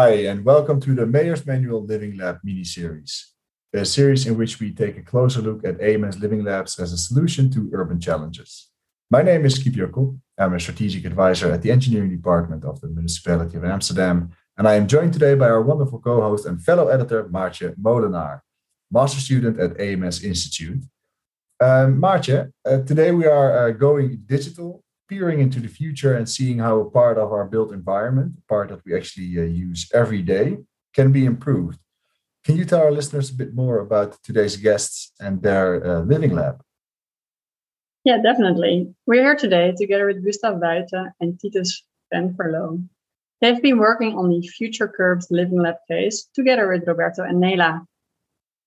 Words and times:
Hi, 0.00 0.10
and 0.30 0.44
welcome 0.44 0.80
to 0.82 0.94
the 0.94 1.06
Mayor's 1.06 1.44
Manual 1.44 1.84
Living 1.84 2.16
Lab 2.16 2.38
mini 2.44 2.62
series, 2.62 3.34
a 3.74 3.84
series 3.84 4.28
in 4.28 4.38
which 4.38 4.60
we 4.60 4.72
take 4.72 4.96
a 4.96 5.02
closer 5.02 5.42
look 5.42 5.64
at 5.64 5.80
AMS 5.80 6.20
Living 6.20 6.44
Labs 6.44 6.78
as 6.78 6.92
a 6.92 6.96
solution 6.96 7.50
to 7.50 7.68
urban 7.72 8.00
challenges. 8.00 8.70
My 9.10 9.22
name 9.22 9.44
is 9.44 9.58
Kiep 9.58 9.74
Jukkel. 9.74 10.16
I'm 10.38 10.54
a 10.54 10.60
strategic 10.60 11.04
advisor 11.04 11.50
at 11.50 11.62
the 11.62 11.72
engineering 11.72 12.10
department 12.10 12.64
of 12.64 12.80
the 12.80 12.86
Municipality 12.86 13.56
of 13.56 13.64
Amsterdam, 13.64 14.30
and 14.56 14.68
I 14.68 14.76
am 14.76 14.86
joined 14.86 15.14
today 15.14 15.34
by 15.34 15.48
our 15.48 15.62
wonderful 15.62 15.98
co 15.98 16.20
host 16.20 16.46
and 16.46 16.62
fellow 16.62 16.86
editor, 16.86 17.24
Maartje 17.24 17.74
Molenaar, 17.74 18.42
master 18.92 19.20
student 19.20 19.58
at 19.58 19.80
AMS 19.80 20.22
Institute. 20.22 20.84
Um, 21.58 22.00
Maartje, 22.00 22.52
uh, 22.64 22.82
today 22.82 23.10
we 23.10 23.26
are 23.26 23.50
uh, 23.66 23.70
going 23.72 24.22
digital 24.26 24.84
peering 25.08 25.40
into 25.40 25.58
the 25.58 25.68
future 25.68 26.14
and 26.14 26.28
seeing 26.28 26.58
how 26.58 26.80
a 26.80 26.90
part 26.90 27.16
of 27.18 27.32
our 27.32 27.46
built 27.46 27.72
environment, 27.72 28.34
a 28.38 28.46
part 28.46 28.68
that 28.68 28.84
we 28.84 28.94
actually 28.94 29.38
uh, 29.38 29.42
use 29.42 29.90
every 29.94 30.22
day, 30.22 30.58
can 30.94 31.12
be 31.12 31.24
improved. 31.24 31.78
Can 32.44 32.56
you 32.56 32.64
tell 32.64 32.80
our 32.80 32.92
listeners 32.92 33.30
a 33.30 33.34
bit 33.34 33.54
more 33.54 33.80
about 33.80 34.22
today's 34.22 34.56
guests 34.56 35.12
and 35.18 35.42
their 35.42 35.84
uh, 35.84 36.00
living 36.00 36.34
lab? 36.34 36.62
Yeah, 38.04 38.18
definitely. 38.22 38.94
We're 39.06 39.22
here 39.22 39.36
today 39.36 39.74
together 39.76 40.06
with 40.06 40.24
Gustaf 40.24 40.60
Wuite 40.60 41.12
and 41.20 41.38
Titus 41.40 41.82
Venverloo. 42.12 42.86
They've 43.40 43.62
been 43.62 43.78
working 43.78 44.16
on 44.16 44.30
the 44.30 44.46
Future 44.46 44.88
Curbs 44.88 45.28
Living 45.30 45.60
Lab 45.60 45.76
case 45.88 46.28
together 46.34 46.68
with 46.68 46.86
Roberto 46.86 47.22
and 47.22 47.42
Nela. 47.42 47.84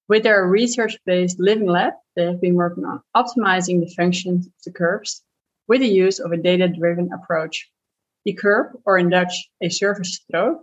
With 0.07 0.23
their 0.23 0.45
research 0.45 0.97
based 1.05 1.39
living 1.39 1.67
lab, 1.67 1.93
they 2.15 2.25
have 2.25 2.41
been 2.41 2.55
working 2.55 2.85
on 2.85 3.01
optimizing 3.15 3.79
the 3.79 3.93
functions 3.95 4.47
of 4.47 4.53
the 4.65 4.71
curbs 4.71 5.23
with 5.71 5.79
the 5.79 5.87
use 5.87 6.19
of 6.19 6.33
a 6.33 6.43
data-driven 6.49 7.09
approach. 7.13 7.71
The 8.25 8.33
curb, 8.33 8.73
or 8.85 8.97
in 8.97 9.09
Dutch, 9.09 9.49
a 9.63 9.67
servicestrook, 9.69 10.55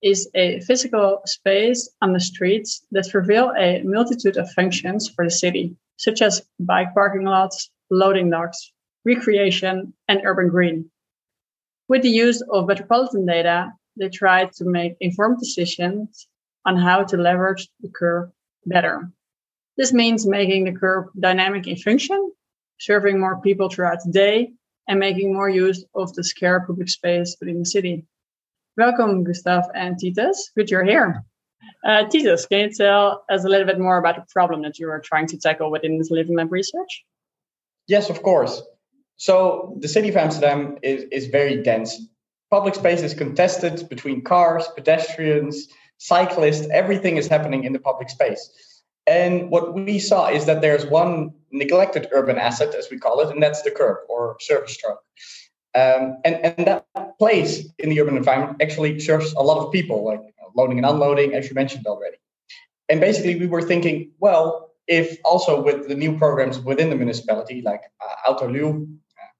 is 0.00 0.30
a 0.36 0.60
physical 0.60 1.22
space 1.26 1.90
on 2.00 2.12
the 2.12 2.20
streets 2.20 2.86
that 2.92 3.10
fulfill 3.10 3.52
a 3.58 3.82
multitude 3.82 4.36
of 4.36 4.48
functions 4.52 5.08
for 5.08 5.24
the 5.24 5.30
city, 5.44 5.74
such 5.96 6.22
as 6.22 6.46
bike 6.60 6.94
parking 6.94 7.24
lots, 7.24 7.68
loading 7.90 8.30
docks, 8.30 8.72
recreation, 9.04 9.92
and 10.06 10.20
urban 10.24 10.46
green. 10.46 10.88
With 11.88 12.02
the 12.02 12.16
use 12.24 12.44
of 12.48 12.68
metropolitan 12.68 13.26
data, 13.26 13.72
they 13.98 14.08
try 14.08 14.44
to 14.44 14.64
make 14.64 14.94
informed 15.00 15.40
decisions 15.40 16.28
on 16.64 16.76
how 16.76 17.02
to 17.02 17.16
leverage 17.16 17.68
the 17.80 17.88
curb 17.88 18.30
better. 18.66 19.10
This 19.76 19.92
means 19.92 20.28
making 20.28 20.66
the 20.66 20.78
curb 20.78 21.06
dynamic 21.18 21.66
in 21.66 21.76
function 21.76 22.30
serving 22.82 23.20
more 23.20 23.40
people 23.40 23.68
throughout 23.68 23.98
the 24.04 24.10
day, 24.10 24.52
and 24.88 24.98
making 24.98 25.32
more 25.32 25.48
use 25.48 25.84
of 25.94 26.12
the 26.14 26.24
scarce 26.24 26.64
public 26.66 26.88
space 26.88 27.36
within 27.38 27.60
the 27.60 27.64
city. 27.64 28.04
Welcome, 28.76 29.24
Gustaf 29.24 29.66
and 29.74 29.96
Titus. 30.00 30.50
Good 30.56 30.68
you're 30.70 30.84
here. 30.84 31.24
Uh, 31.84 32.04
Titus, 32.08 32.44
can 32.46 32.58
you 32.58 32.72
tell 32.72 33.24
us 33.30 33.44
a 33.44 33.48
little 33.48 33.66
bit 33.66 33.78
more 33.78 33.98
about 33.98 34.16
the 34.16 34.24
problem 34.32 34.62
that 34.62 34.80
you 34.80 34.90
are 34.90 35.00
trying 35.00 35.28
to 35.28 35.38
tackle 35.38 35.70
within 35.70 35.96
this 35.98 36.10
Living 36.10 36.36
Lab 36.36 36.50
research? 36.50 37.04
Yes, 37.86 38.10
of 38.10 38.22
course. 38.22 38.60
So 39.16 39.76
the 39.78 39.88
city 39.88 40.08
of 40.08 40.16
Amsterdam 40.16 40.78
is, 40.82 41.04
is 41.12 41.26
very 41.26 41.62
dense. 41.62 42.08
Public 42.50 42.74
space 42.74 43.02
is 43.02 43.14
contested 43.14 43.88
between 43.88 44.22
cars, 44.22 44.66
pedestrians, 44.74 45.68
cyclists, 45.98 46.66
everything 46.72 47.16
is 47.16 47.28
happening 47.28 47.62
in 47.62 47.72
the 47.72 47.78
public 47.78 48.10
space. 48.10 48.50
And 49.06 49.50
what 49.50 49.74
we 49.74 50.00
saw 50.00 50.28
is 50.28 50.46
that 50.46 50.60
there's 50.60 50.84
one 50.86 51.34
neglected 51.52 52.08
urban 52.12 52.38
asset, 52.38 52.74
as 52.74 52.88
we 52.90 52.98
call 52.98 53.20
it, 53.20 53.28
and 53.28 53.42
that's 53.42 53.62
the 53.62 53.70
curb 53.70 53.98
or 54.08 54.36
servicestrook. 54.38 54.98
Um, 55.74 56.18
and, 56.24 56.36
and 56.44 56.66
that 56.66 56.86
place 57.18 57.66
in 57.78 57.88
the 57.90 58.00
urban 58.00 58.16
environment 58.16 58.60
actually 58.60 59.00
serves 59.00 59.32
a 59.32 59.40
lot 59.40 59.58
of 59.64 59.72
people, 59.72 60.04
like 60.04 60.20
loading 60.56 60.78
and 60.78 60.86
unloading, 60.86 61.34
as 61.34 61.48
you 61.48 61.54
mentioned 61.54 61.86
already. 61.86 62.16
And 62.88 63.00
basically, 63.00 63.36
we 63.36 63.46
were 63.46 63.62
thinking, 63.62 64.10
well, 64.18 64.70
if 64.86 65.18
also 65.24 65.62
with 65.62 65.88
the 65.88 65.94
new 65.94 66.18
programs 66.18 66.58
within 66.58 66.90
the 66.90 66.96
municipality, 66.96 67.62
like 67.62 67.82
uh, 68.00 68.32
Autoluw, 68.32 68.86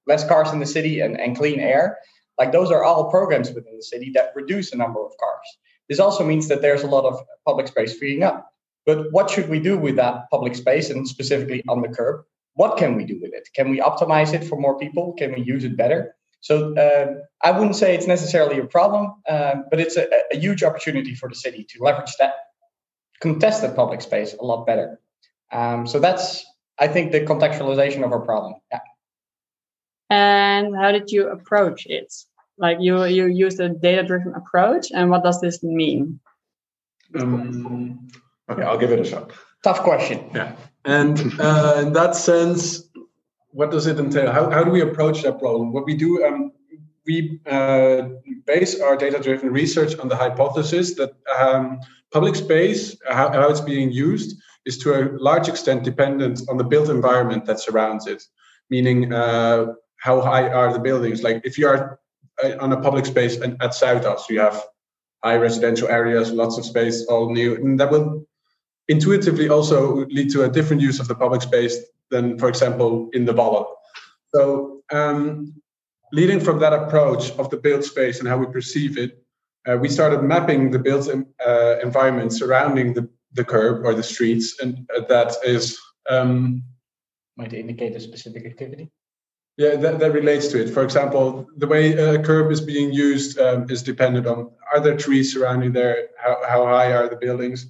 less 0.07 0.27
cars 0.27 0.53
in 0.53 0.59
the 0.59 0.67
city, 0.67 1.01
and, 1.01 1.21
and 1.21 1.37
clean 1.37 1.61
air, 1.61 1.99
like 2.39 2.53
those 2.53 2.71
are 2.71 2.85
all 2.85 3.11
programs 3.11 3.51
within 3.51 3.77
the 3.77 3.83
city 3.83 4.11
that 4.15 4.33
reduce 4.35 4.71
the 4.71 4.77
number 4.77 5.05
of 5.05 5.13
cars. 5.19 5.47
This 5.89 5.99
also 5.99 6.25
means 6.25 6.49
that 6.49 6.63
there's 6.63 6.83
a 6.83 6.87
lot 6.87 7.05
of 7.05 7.21
public 7.47 7.69
space 7.69 7.97
freeing 7.99 8.23
up. 8.23 8.52
But 8.85 9.13
what 9.13 9.31
should 9.31 9.49
we 9.49 9.61
do 9.61 9.79
with 9.79 9.97
that 9.97 10.29
public 10.31 10.55
space 10.55 10.91
and 10.91 11.07
specifically 11.07 11.63
on 11.69 11.83
the 11.83 11.89
curb? 11.89 12.25
What 12.55 12.77
can 12.77 12.97
we 12.97 13.05
do 13.05 13.19
with 13.21 13.33
it? 13.33 13.49
Can 13.55 13.71
we 13.71 13.81
optimize 13.81 14.35
it 14.35 14.45
for 14.45 14.57
more 14.59 14.79
people? 14.79 15.15
Can 15.15 15.33
we 15.33 15.43
use 15.43 15.65
it 15.65 15.77
better? 15.77 16.15
So 16.41 16.75
uh, 16.75 17.15
I 17.43 17.53
wouldn't 17.53 17.77
say 17.77 17.95
it's 17.95 18.09
necessarily 18.09 18.59
a 18.59 18.67
problem, 18.67 19.15
uh, 19.29 19.57
but 19.71 19.79
it's 19.79 19.97
a, 19.97 20.09
a, 20.33 20.37
huge 20.37 20.65
opportunity 20.65 21.15
for 21.15 21.29
the 21.29 21.37
city 21.37 21.65
to 21.71 21.83
leverage 21.83 22.17
that 22.19 22.35
contested 23.21 23.77
public 23.77 24.03
space 24.03 24.35
a 24.35 24.45
lot 24.45 24.67
better. 24.67 25.01
Um, 25.53 25.87
so 25.87 26.01
that's, 26.01 26.45
I 26.81 26.89
think, 26.89 27.13
the 27.13 27.21
contextualization 27.21 28.05
of 28.05 28.11
our 28.11 28.21
problem. 28.21 28.55
Yeah. 28.73 28.81
And 30.11 30.75
how 30.77 30.91
did 30.91 31.13
you 31.13 31.29
approach 31.29 31.87
it? 31.87 32.13
Like 32.59 32.79
you, 32.81 33.05
you 33.05 33.27
used 33.27 33.61
a 33.61 33.69
data-driven 33.69 34.35
approach, 34.35 34.89
and 34.93 35.11
what 35.11 35.23
does 35.23 35.41
this 35.41 35.63
mean? 35.63 36.19
Um, 37.19 38.09
Okay, 38.53 38.63
I'll 38.63 38.79
give 38.79 38.93
it 38.93 39.01
a 39.01 39.05
shot. 39.05 39.33
Tough 39.63 39.81
question. 39.81 40.31
Yeah. 40.35 40.57
And 40.85 41.19
uh, 41.41 41.83
in 41.83 41.93
that 41.93 42.15
sense, 42.15 42.89
what 43.51 43.71
does 43.71 43.87
it 43.87 43.99
entail? 43.99 44.33
How, 44.33 44.51
how 44.51 44.65
do 44.65 44.71
we 44.71 44.81
approach 44.83 45.23
that 45.23 45.39
problem? 45.39 45.73
What 45.73 45.85
we 45.87 45.95
do, 45.95 46.25
um, 46.25 46.53
we 47.07 47.41
uh, 47.47 48.09
base 48.47 48.81
our 48.81 48.97
data 48.97 49.19
driven 49.19 49.51
research 49.51 49.99
on 49.99 50.09
the 50.09 50.17
hypothesis 50.17 50.95
that 50.95 51.13
um, 51.39 51.81
public 52.13 52.35
space, 52.35 52.97
how, 53.09 53.31
how, 53.33 53.49
it's 53.49 53.61
being 53.61 53.91
used, 53.91 54.41
is 54.67 54.79
to 54.79 54.95
a 54.95 55.03
large 55.19 55.49
extent 55.49 55.83
dependent 55.83 56.41
on 56.49 56.57
the 56.57 56.65
built 56.65 56.89
environment 56.89 57.45
that 57.47 57.61
surrounds 57.61 58.07
it, 58.07 58.23
meaning 58.71 59.13
uh, 59.13 59.67
how 59.97 60.21
high 60.21 60.49
are 60.49 60.73
the 60.73 60.79
buildings? 60.79 61.23
Like 61.23 61.43
if 61.45 61.59
you 61.59 61.69
are 61.69 61.99
uh, 62.43 62.57
on 62.61 62.73
a 62.73 62.81
public 62.81 63.07
space 63.07 63.37
and 63.37 63.61
at 63.63 63.71
Zuidas, 63.71 64.29
you 64.29 64.41
have 64.41 64.63
high 65.25 65.37
residential 65.37 65.89
areas, 65.89 66.33
lots 66.33 66.59
of 66.59 66.65
space, 66.65 67.07
all 67.07 67.33
new, 67.33 67.55
and 67.57 67.79
that 67.79 67.91
will 67.91 68.27
intuitively 68.89 69.49
also 69.49 70.07
lead 70.07 70.31
to 70.33 70.45
a 70.45 70.49
different 70.49 70.83
use 70.83 71.01
of 71.01 71.09
the 71.09 71.15
public 71.15 71.43
space 71.43 71.77
than, 72.11 72.39
for 72.39 72.49
example, 72.49 73.09
in 73.13 73.25
the 73.25 73.33
Wallen. 73.33 73.65
So, 74.35 74.83
um, 74.93 75.55
leading 76.13 76.41
from 76.41 76.59
that 76.61 76.73
approach 76.73 77.31
of 77.33 77.51
the 77.51 77.57
built 77.57 77.85
space 77.85 78.21
and 78.21 78.29
how 78.29 78.39
we 78.39 78.47
perceive 78.47 78.99
it, 78.99 79.23
uh, 79.67 79.77
we 79.77 79.89
started 79.89 80.23
mapping 80.23 80.71
the 80.71 80.79
built 80.79 81.09
uh, 81.09 81.77
environment 81.83 82.33
surrounding 82.33 82.93
the, 82.95 83.09
the 83.33 83.45
curb 83.45 83.85
or 83.85 83.95
the 83.95 84.03
streets, 84.03 84.61
and 84.61 84.89
uh, 84.97 85.03
that 85.09 85.35
is. 85.45 85.79
Um, 86.11 86.65
Might 87.37 87.53
indicate 87.53 87.95
a 87.97 88.01
specific 88.01 88.45
activity? 88.45 88.91
Yeah, 89.57 89.77
that, 89.77 89.99
that 90.01 90.13
relates 90.13 90.49
to 90.49 90.63
it. 90.63 90.71
For 90.71 90.83
example, 90.83 91.47
the 91.57 91.67
way 91.67 91.93
a 91.93 92.23
curb 92.23 92.51
is 92.51 92.61
being 92.61 92.93
used 92.93 93.39
um, 93.39 93.71
is 93.71 93.83
dependent 93.83 94.27
on 94.27 94.51
are 94.73 94.81
there 94.81 94.97
trees 94.97 95.33
surrounding 95.33 95.73
there? 95.73 96.09
How, 96.19 96.39
how 96.49 96.65
high 96.67 96.93
are 96.93 97.09
the 97.09 97.17
buildings? 97.17 97.67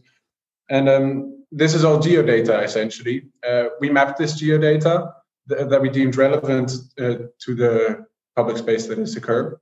And 0.73 0.89
um, 0.89 1.45
this 1.53 1.75
is 1.75 1.85
all 1.85 1.99
geodata 1.99 2.65
essentially. 2.65 3.27
Uh, 3.47 3.65
we 3.79 3.91
mapped 3.91 4.19
this 4.19 4.43
geodata 4.43 5.13
th- 5.49 5.69
that 5.69 5.83
we 5.83 5.91
deemed 5.91 6.17
relevant 6.17 6.73
uh, 6.99 7.29
to 7.45 7.55
the 7.55 8.07
public 8.35 8.57
space 8.57 8.87
that 8.87 8.99
is 8.99 9.15
the 9.15 9.21
curb, 9.21 9.59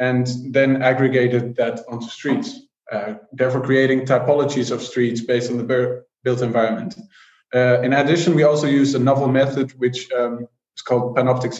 and 0.00 0.26
then 0.50 0.82
aggregated 0.82 1.54
that 1.56 1.80
onto 1.88 2.08
streets. 2.08 2.60
Uh, 2.90 3.14
therefore, 3.32 3.60
creating 3.60 4.00
typologies 4.00 4.72
of 4.72 4.82
streets 4.82 5.20
based 5.20 5.50
on 5.50 5.58
the 5.58 5.62
bur- 5.62 6.04
built 6.24 6.42
environment. 6.42 6.96
Uh, 7.54 7.80
in 7.82 7.92
addition, 7.92 8.34
we 8.34 8.42
also 8.42 8.66
used 8.66 8.96
a 8.96 8.98
novel 8.98 9.28
method 9.28 9.70
which 9.78 10.10
um, 10.12 10.48
is 10.76 10.82
called 10.82 11.16
panoptic 11.16 11.54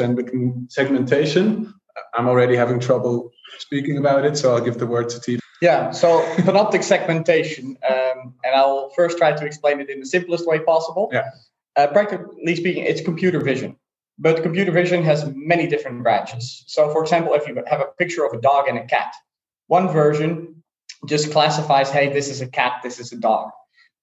segmentation. 0.69 1.73
I'm 2.15 2.29
already 2.29 2.57
having 2.57 2.81
trouble 2.81 3.31
speaking 3.59 3.99
about 3.99 4.25
it, 4.25 4.37
so 4.37 4.55
I'll 4.55 4.65
give 4.65 4.79
the 4.79 4.87
word 4.87 5.09
to 5.11 5.21
Tina. 5.21 5.41
Yeah, 5.61 5.91
so 5.91 6.23
panoptic 6.37 6.85
segmentation, 6.85 7.77
um, 7.89 8.35
and 8.45 8.55
I'll 8.55 8.91
first 8.91 9.19
try 9.19 9.33
to 9.33 9.45
explain 9.45 9.81
it 9.81 9.91
in 9.91 10.01
the 10.01 10.07
simplest 10.07 10.47
way 10.47 10.61
possible. 10.61 11.11
Yeah. 11.13 11.31
Uh, 11.77 11.89
practically 11.89 12.55
speaking, 12.55 12.85
it's 12.85 13.01
computer 13.01 13.41
vision, 13.41 13.77
but 14.19 14.43
computer 14.43 14.71
vision 14.71 15.03
has 15.03 15.31
many 15.35 15.67
different 15.67 16.03
branches. 16.03 16.65
So, 16.67 16.93
for 16.93 17.03
example, 17.03 17.35
if 17.35 17.47
you 17.47 17.61
have 17.67 17.81
a 17.81 17.87
picture 17.99 18.25
of 18.25 18.33
a 18.33 18.41
dog 18.41 18.69
and 18.69 18.79
a 18.79 18.85
cat, 18.85 19.13
one 19.67 19.89
version 19.89 20.63
just 21.07 21.33
classifies, 21.33 21.91
hey, 21.91 22.13
this 22.13 22.29
is 22.29 22.41
a 22.41 22.47
cat, 22.47 22.81
this 22.83 23.01
is 23.01 23.13
a 23.13 23.17
dog. 23.17 23.51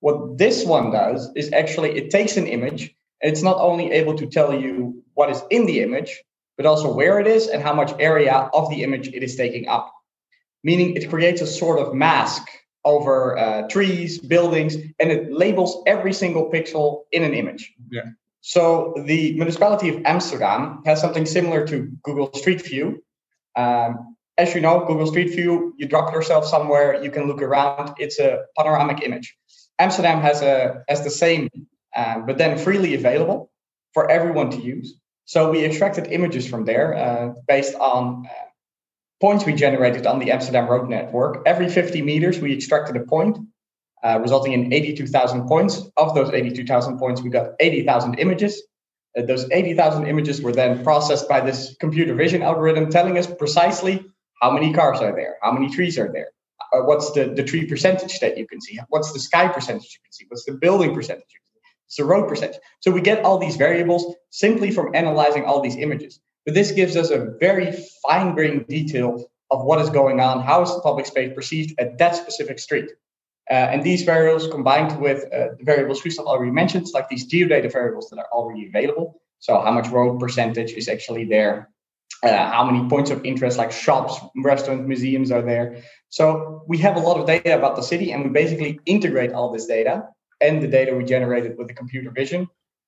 What 0.02 0.38
this 0.38 0.66
one 0.66 0.92
does 0.92 1.32
is 1.36 1.52
actually 1.54 1.92
it 1.92 2.10
takes 2.10 2.36
an 2.38 2.48
image, 2.48 2.94
and 3.22 3.32
it's 3.32 3.44
not 3.44 3.58
only 3.58 3.92
able 3.92 4.16
to 4.16 4.28
tell 4.28 4.54
you 4.54 5.04
what 5.14 5.30
is 5.30 5.42
in 5.50 5.66
the 5.66 5.82
image, 5.82 6.22
but 6.58 6.66
also 6.66 6.94
where 6.94 7.20
it 7.20 7.28
is 7.28 7.48
and 7.48 7.64
how 7.64 7.74
much 7.74 7.94
area 8.00 8.50
of 8.54 8.70
the 8.70 8.84
image 8.84 9.08
it 9.08 9.24
is 9.24 9.36
taking 9.36 9.68
up 9.70 9.95
meaning 10.66 10.96
it 10.98 11.10
creates 11.10 11.42
a 11.42 11.48
sort 11.48 11.78
of 11.80 11.94
mask 11.94 12.44
over 12.84 13.38
uh, 13.38 13.68
trees, 13.68 14.20
buildings, 14.20 14.76
and 15.00 15.12
it 15.12 15.32
labels 15.32 15.72
every 15.86 16.12
single 16.12 16.52
pixel 16.52 17.04
in 17.12 17.24
an 17.24 17.34
image. 17.34 17.74
Yeah. 17.92 18.02
So 18.42 18.94
the 19.06 19.34
municipality 19.36 19.90
of 19.90 20.02
Amsterdam 20.06 20.82
has 20.86 21.00
something 21.02 21.26
similar 21.26 21.66
to 21.68 21.76
Google 22.04 22.34
Street 22.34 22.62
View. 22.66 23.04
Um, 23.56 24.16
as 24.38 24.54
you 24.54 24.62
know, 24.62 24.86
Google 24.86 25.08
Street 25.08 25.32
View, 25.36 25.74
you 25.78 25.88
drop 25.88 26.12
yourself 26.14 26.46
somewhere, 26.46 27.02
you 27.04 27.12
can 27.12 27.28
look 27.28 27.42
around. 27.42 27.94
It's 27.98 28.20
a 28.20 28.46
panoramic 28.58 29.04
image. 29.04 29.36
Amsterdam 29.78 30.20
has 30.22 30.42
a 30.42 30.84
has 30.90 31.04
the 31.04 31.10
same, 31.10 31.50
uh, 31.96 32.20
but 32.28 32.38
then 32.38 32.58
freely 32.58 32.96
available 32.96 33.52
for 33.94 34.10
everyone 34.10 34.50
to 34.52 34.60
use. 34.62 34.88
So 35.26 35.50
we 35.52 35.66
extracted 35.66 36.08
images 36.08 36.48
from 36.48 36.66
there 36.66 36.96
uh, 36.96 37.34
based 37.48 37.76
on 37.76 38.26
uh, 38.26 38.46
points 39.22 39.46
we 39.46 39.54
generated 39.54 40.06
on 40.06 40.20
the 40.20 40.32
Amsterdam 40.32 40.68
Road 40.68 40.90
Network. 40.90 41.44
Every 41.46 41.70
50 41.70 42.02
meters, 42.02 42.40
we 42.40 42.54
extracted 42.54 42.96
a 42.98 43.06
point, 43.06 43.38
uh, 44.04 44.20
resulting 44.22 44.54
in 44.54 44.74
82,000 44.74 45.48
points. 45.48 45.82
Of 45.98 46.16
those 46.16 46.30
82,000 46.32 46.98
points, 46.98 47.22
we 47.22 47.30
got 47.30 47.52
80,000 47.60 48.20
images. 48.20 48.62
Uh, 49.18 49.24
those 49.24 49.50
80,000 49.50 50.08
images 50.08 50.42
were 50.42 50.52
then 50.52 50.84
processed 50.84 51.30
by 51.30 51.42
this 51.42 51.76
computer 51.80 52.14
vision 52.14 52.42
algorithm, 52.42 52.90
telling 52.90 53.18
us 53.18 53.28
precisely 53.28 54.06
how 54.42 54.52
many 54.52 54.74
cars 54.74 55.00
are 55.00 55.16
there, 55.16 55.38
how 55.42 55.52
many 55.52 55.70
trees 55.70 55.98
are 55.98 56.12
there, 56.12 56.28
uh, 56.74 56.84
what's 56.84 57.12
the, 57.12 57.34
the 57.36 57.44
tree 57.44 57.66
percentage 57.66 58.20
that 58.20 58.38
you 58.38 58.46
can 58.46 58.60
see, 58.60 58.78
what's 58.90 59.14
the 59.14 59.20
sky 59.20 59.48
percentage 59.48 59.94
you 59.94 60.00
can 60.04 60.12
see, 60.12 60.26
what's 60.28 60.44
the 60.46 60.54
building 60.54 60.94
percentage 60.94 61.26
you 61.30 61.40
can 61.40 61.62
see, 61.62 61.70
it's 61.88 61.96
the 61.96 62.04
road 62.04 62.28
percentage. 62.28 62.60
So 62.82 62.92
we 62.92 63.02
get 63.02 63.24
all 63.24 63.38
these 63.38 63.56
variables 63.56 64.16
simply 64.30 64.72
from 64.72 64.94
analyzing 64.94 65.46
all 65.46 65.62
these 65.62 65.78
images. 65.78 66.20
But 66.46 66.54
this 66.54 66.72
gives 66.72 66.96
us 66.96 67.10
a 67.10 67.36
very 67.40 67.72
fine 68.08 68.36
grained 68.36 68.68
detail 68.68 69.26
of 69.52 69.64
what 69.64 69.82
is 69.82 69.90
going 69.90 70.20
on, 70.20 70.42
how 70.42 70.62
is 70.62 70.74
the 70.74 70.82
public 70.82 71.06
space 71.06 71.34
perceived 71.34 71.80
at 71.80 71.98
that 71.98 72.16
specific 72.16 72.60
street. 72.60 72.90
Uh, 73.50 73.54
and 73.54 73.84
these 73.84 74.04
variables 74.04 74.48
combined 74.48 75.00
with 75.00 75.24
uh, 75.26 75.50
the 75.58 75.64
variables 75.64 76.02
Gustaf 76.02 76.26
already 76.26 76.52
mentioned, 76.52 76.88
like 76.94 77.10
these 77.10 77.32
geodata 77.32 77.72
variables 77.72 78.10
that 78.10 78.18
are 78.18 78.28
already 78.32 78.68
available. 78.68 79.22
So 79.40 79.60
how 79.62 79.72
much 79.72 79.88
road 79.90 80.20
percentage 80.20 80.72
is 80.72 80.88
actually 80.88 81.26
there, 81.26 81.70
uh, 82.24 82.52
how 82.52 82.64
many 82.70 82.90
points 82.90 83.12
of 83.12 83.24
interest 83.24 83.58
like 83.58 83.72
shops, 83.72 84.20
restaurants, 84.44 84.88
museums 84.88 85.32
are 85.32 85.44
there. 85.44 85.84
So 86.10 86.64
we 86.68 86.80
have 86.80 86.96
a 86.96 87.00
lot 87.00 87.20
of 87.20 87.28
data 87.28 87.56
about 87.56 87.76
the 87.76 87.84
city 87.84 88.12
and 88.12 88.24
we 88.24 88.30
basically 88.30 88.80
integrate 88.86 89.34
all 89.34 89.52
this 89.52 89.68
data 89.68 90.08
and 90.42 90.62
the 90.62 90.68
data 90.68 90.96
we 90.96 91.04
generated 91.04 91.56
with 91.58 91.68
the 91.68 91.74
computer 91.74 92.10
vision 92.10 92.48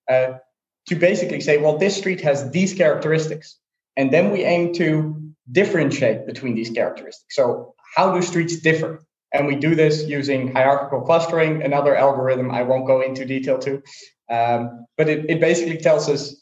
uh, 0.09 0.39
to 0.87 0.95
basically 0.95 1.41
say, 1.41 1.57
well, 1.57 1.77
this 1.77 1.97
street 1.97 2.21
has 2.21 2.49
these 2.51 2.73
characteristics. 2.73 3.59
And 3.95 4.11
then 4.11 4.31
we 4.31 4.43
aim 4.43 4.73
to 4.75 5.33
differentiate 5.51 6.25
between 6.25 6.55
these 6.55 6.69
characteristics. 6.69 7.35
So 7.35 7.73
how 7.95 8.13
do 8.13 8.21
streets 8.21 8.59
differ? 8.59 9.03
And 9.33 9.47
we 9.47 9.55
do 9.55 9.75
this 9.75 10.03
using 10.03 10.53
hierarchical 10.53 11.01
clustering, 11.01 11.63
another 11.63 11.95
algorithm 11.95 12.51
I 12.51 12.63
won't 12.63 12.87
go 12.87 13.01
into 13.01 13.25
detail 13.25 13.59
to. 13.59 13.83
Um, 14.29 14.85
but 14.97 15.09
it, 15.09 15.29
it 15.29 15.41
basically 15.41 15.77
tells 15.77 16.09
us 16.09 16.41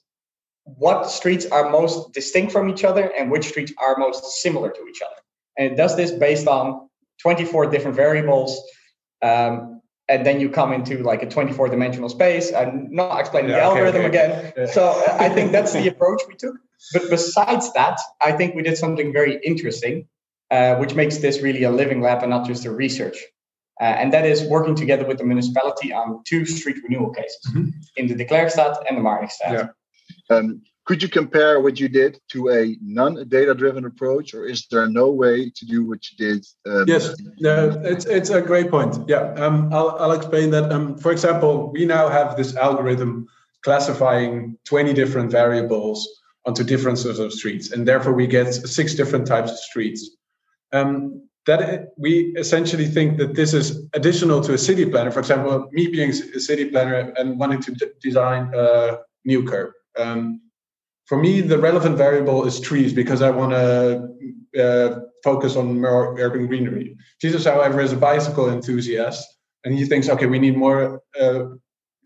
what 0.64 1.10
streets 1.10 1.46
are 1.46 1.70
most 1.70 2.14
distinct 2.14 2.52
from 2.52 2.70
each 2.70 2.84
other 2.84 3.12
and 3.18 3.32
which 3.32 3.48
streets 3.48 3.72
are 3.78 3.98
most 3.98 4.42
similar 4.42 4.70
to 4.70 4.88
each 4.88 5.02
other. 5.02 5.16
And 5.58 5.72
it 5.72 5.76
does 5.76 5.96
this 5.96 6.12
based 6.12 6.48
on 6.48 6.90
24 7.22 7.68
different 7.68 7.96
variables. 7.96 8.60
Um, 9.22 9.75
and 10.08 10.26
then 10.26 10.40
you 10.40 10.50
come 10.50 10.72
into 10.72 11.02
like 11.04 11.24
a 11.24 11.30
24 11.30 11.70
dimensional 11.70 12.10
space. 12.10 12.54
I'm 12.54 12.88
not 12.92 13.20
explaining 13.20 13.52
yeah, 13.52 13.58
the 13.58 13.64
algorithm 13.64 14.06
okay. 14.06 14.10
again. 14.10 14.54
Yeah. 14.56 14.66
So 14.68 15.04
I 15.20 15.30
think 15.30 15.52
that's 15.52 15.74
the 15.74 15.88
approach 15.88 16.22
we 16.28 16.36
took. 16.36 16.56
But 16.94 17.10
besides 17.10 17.74
that, 17.74 18.00
I 18.22 18.32
think 18.34 18.56
we 18.56 18.62
did 18.62 18.78
something 18.78 19.12
very 19.12 19.40
interesting, 19.44 20.08
uh, 20.52 20.76
which 20.76 20.94
makes 20.94 21.18
this 21.18 21.42
really 21.42 21.64
a 21.64 21.72
living 21.72 22.02
lab 22.02 22.22
and 22.22 22.30
not 22.30 22.46
just 22.46 22.66
a 22.66 22.72
research. 22.72 23.18
Uh, 23.82 23.86
and 23.86 24.14
that 24.14 24.26
is 24.26 24.44
working 24.44 24.76
together 24.76 25.06
with 25.06 25.18
the 25.18 25.24
municipality 25.26 25.92
on 25.92 26.22
two 26.26 26.46
street 26.46 26.78
renewal 26.84 27.10
cases 27.10 27.40
mm-hmm. 27.50 27.70
in 27.98 28.08
the 28.08 28.16
De 28.16 28.26
Clercqstraat 28.26 28.78
and 28.88 28.98
the 28.98 29.02
Marnixstraat. 29.02 29.70
Yeah. 30.30 30.36
Um, 30.36 30.62
could 30.86 31.02
you 31.02 31.10
compare 31.10 31.60
what 31.60 31.80
you 31.80 31.90
did 31.90 32.20
to 32.30 32.50
a 32.50 32.78
non-data-driven 32.82 33.86
approach, 33.86 34.36
or 34.36 34.46
is 34.46 34.68
there 34.70 34.88
no 34.88 35.10
way 35.10 35.50
to 35.50 35.66
do 35.66 35.84
what 35.84 36.00
you 36.10 36.18
did? 36.18 36.46
Um, 36.68 36.86
yes, 36.88 37.16
no, 37.40 37.82
it's 37.84 38.06
it's 38.06 38.30
a 38.30 38.42
great 38.42 38.70
point. 38.70 38.98
Yeah, 39.08 39.34
um, 39.34 39.74
I'll 39.74 39.98
I'll 40.00 40.12
explain 40.12 40.52
that. 40.52 40.72
Um, 40.72 40.98
for 40.98 41.12
example, 41.12 41.72
we 41.72 41.86
now 41.86 42.08
have 42.08 42.38
this 42.38 42.56
algorithm 42.56 43.28
classifying 43.64 44.58
20 44.66 44.94
different 44.94 45.32
variables 45.32 46.08
onto 46.46 46.64
different 46.64 47.00
sorts 47.00 47.18
of 47.18 47.34
streets, 47.34 47.72
and 47.72 47.88
therefore 47.88 48.14
we 48.14 48.28
get 48.28 48.54
six 48.54 48.94
different 48.94 49.26
types 49.26 49.52
of 49.52 49.58
streets. 49.58 50.12
Um, 50.72 51.24
that 51.48 51.90
we 51.98 52.34
essentially 52.38 52.88
think 52.88 53.18
that 53.18 53.36
this 53.36 53.54
is 53.54 53.88
additional 53.94 54.42
to 54.42 54.54
a 54.54 54.58
city 54.58 54.86
planner. 54.86 55.12
For 55.12 55.20
example, 55.20 55.68
me 55.72 55.88
being 55.88 56.10
a 56.10 56.40
city 56.40 56.66
planner 56.70 57.14
and 57.18 57.40
wanting 57.40 57.62
to 57.62 57.72
d- 57.72 57.92
design 58.02 58.52
a 58.56 58.98
new 59.26 59.44
curb. 59.44 59.72
Um, 59.98 60.42
for 61.06 61.18
me, 61.18 61.42
the 61.42 61.58
relevant 61.58 61.98
variable 61.98 62.46
is 62.46 62.60
trees 62.60 62.92
because 62.94 63.22
I 63.22 63.30
want 63.30 63.52
to 63.52 64.62
uh, 64.62 65.00
focus 65.24 65.56
on 65.56 65.80
more 65.80 66.20
urban 66.20 66.48
greenery. 66.48 66.98
Jesus, 67.22 67.46
however, 67.46 67.80
is 67.82 67.94
a 67.94 67.98
bicycle 67.98 68.50
enthusiast, 68.50 69.28
and 69.64 69.78
he 69.78 69.86
thinks, 69.86 70.10
okay, 70.10 70.26
we 70.26 70.40
need 70.40 70.58
more 70.58 71.02
uh, 71.20 71.46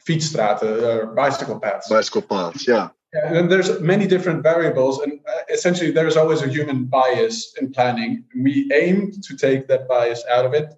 fietsstraten, 0.06 0.84
uh, 0.84 1.06
bicycle 1.14 1.60
paths. 1.60 1.90
Bicycle 1.90 2.22
paths, 2.22 2.68
yeah. 2.68 2.90
yeah. 3.14 3.34
And 3.34 3.50
there's 3.50 3.80
many 3.80 4.06
different 4.06 4.44
variables, 4.44 5.00
and 5.00 5.20
uh, 5.28 5.42
essentially 5.50 5.92
there's 5.92 6.18
always 6.18 6.42
a 6.42 6.50
human 6.50 6.86
bias 6.86 7.54
in 7.60 7.72
planning. 7.72 8.26
We 8.36 8.70
aim 8.74 9.12
to 9.22 9.38
take 9.38 9.68
that 9.68 9.88
bias 9.88 10.24
out 10.30 10.46
of 10.46 10.54
it 10.54 10.74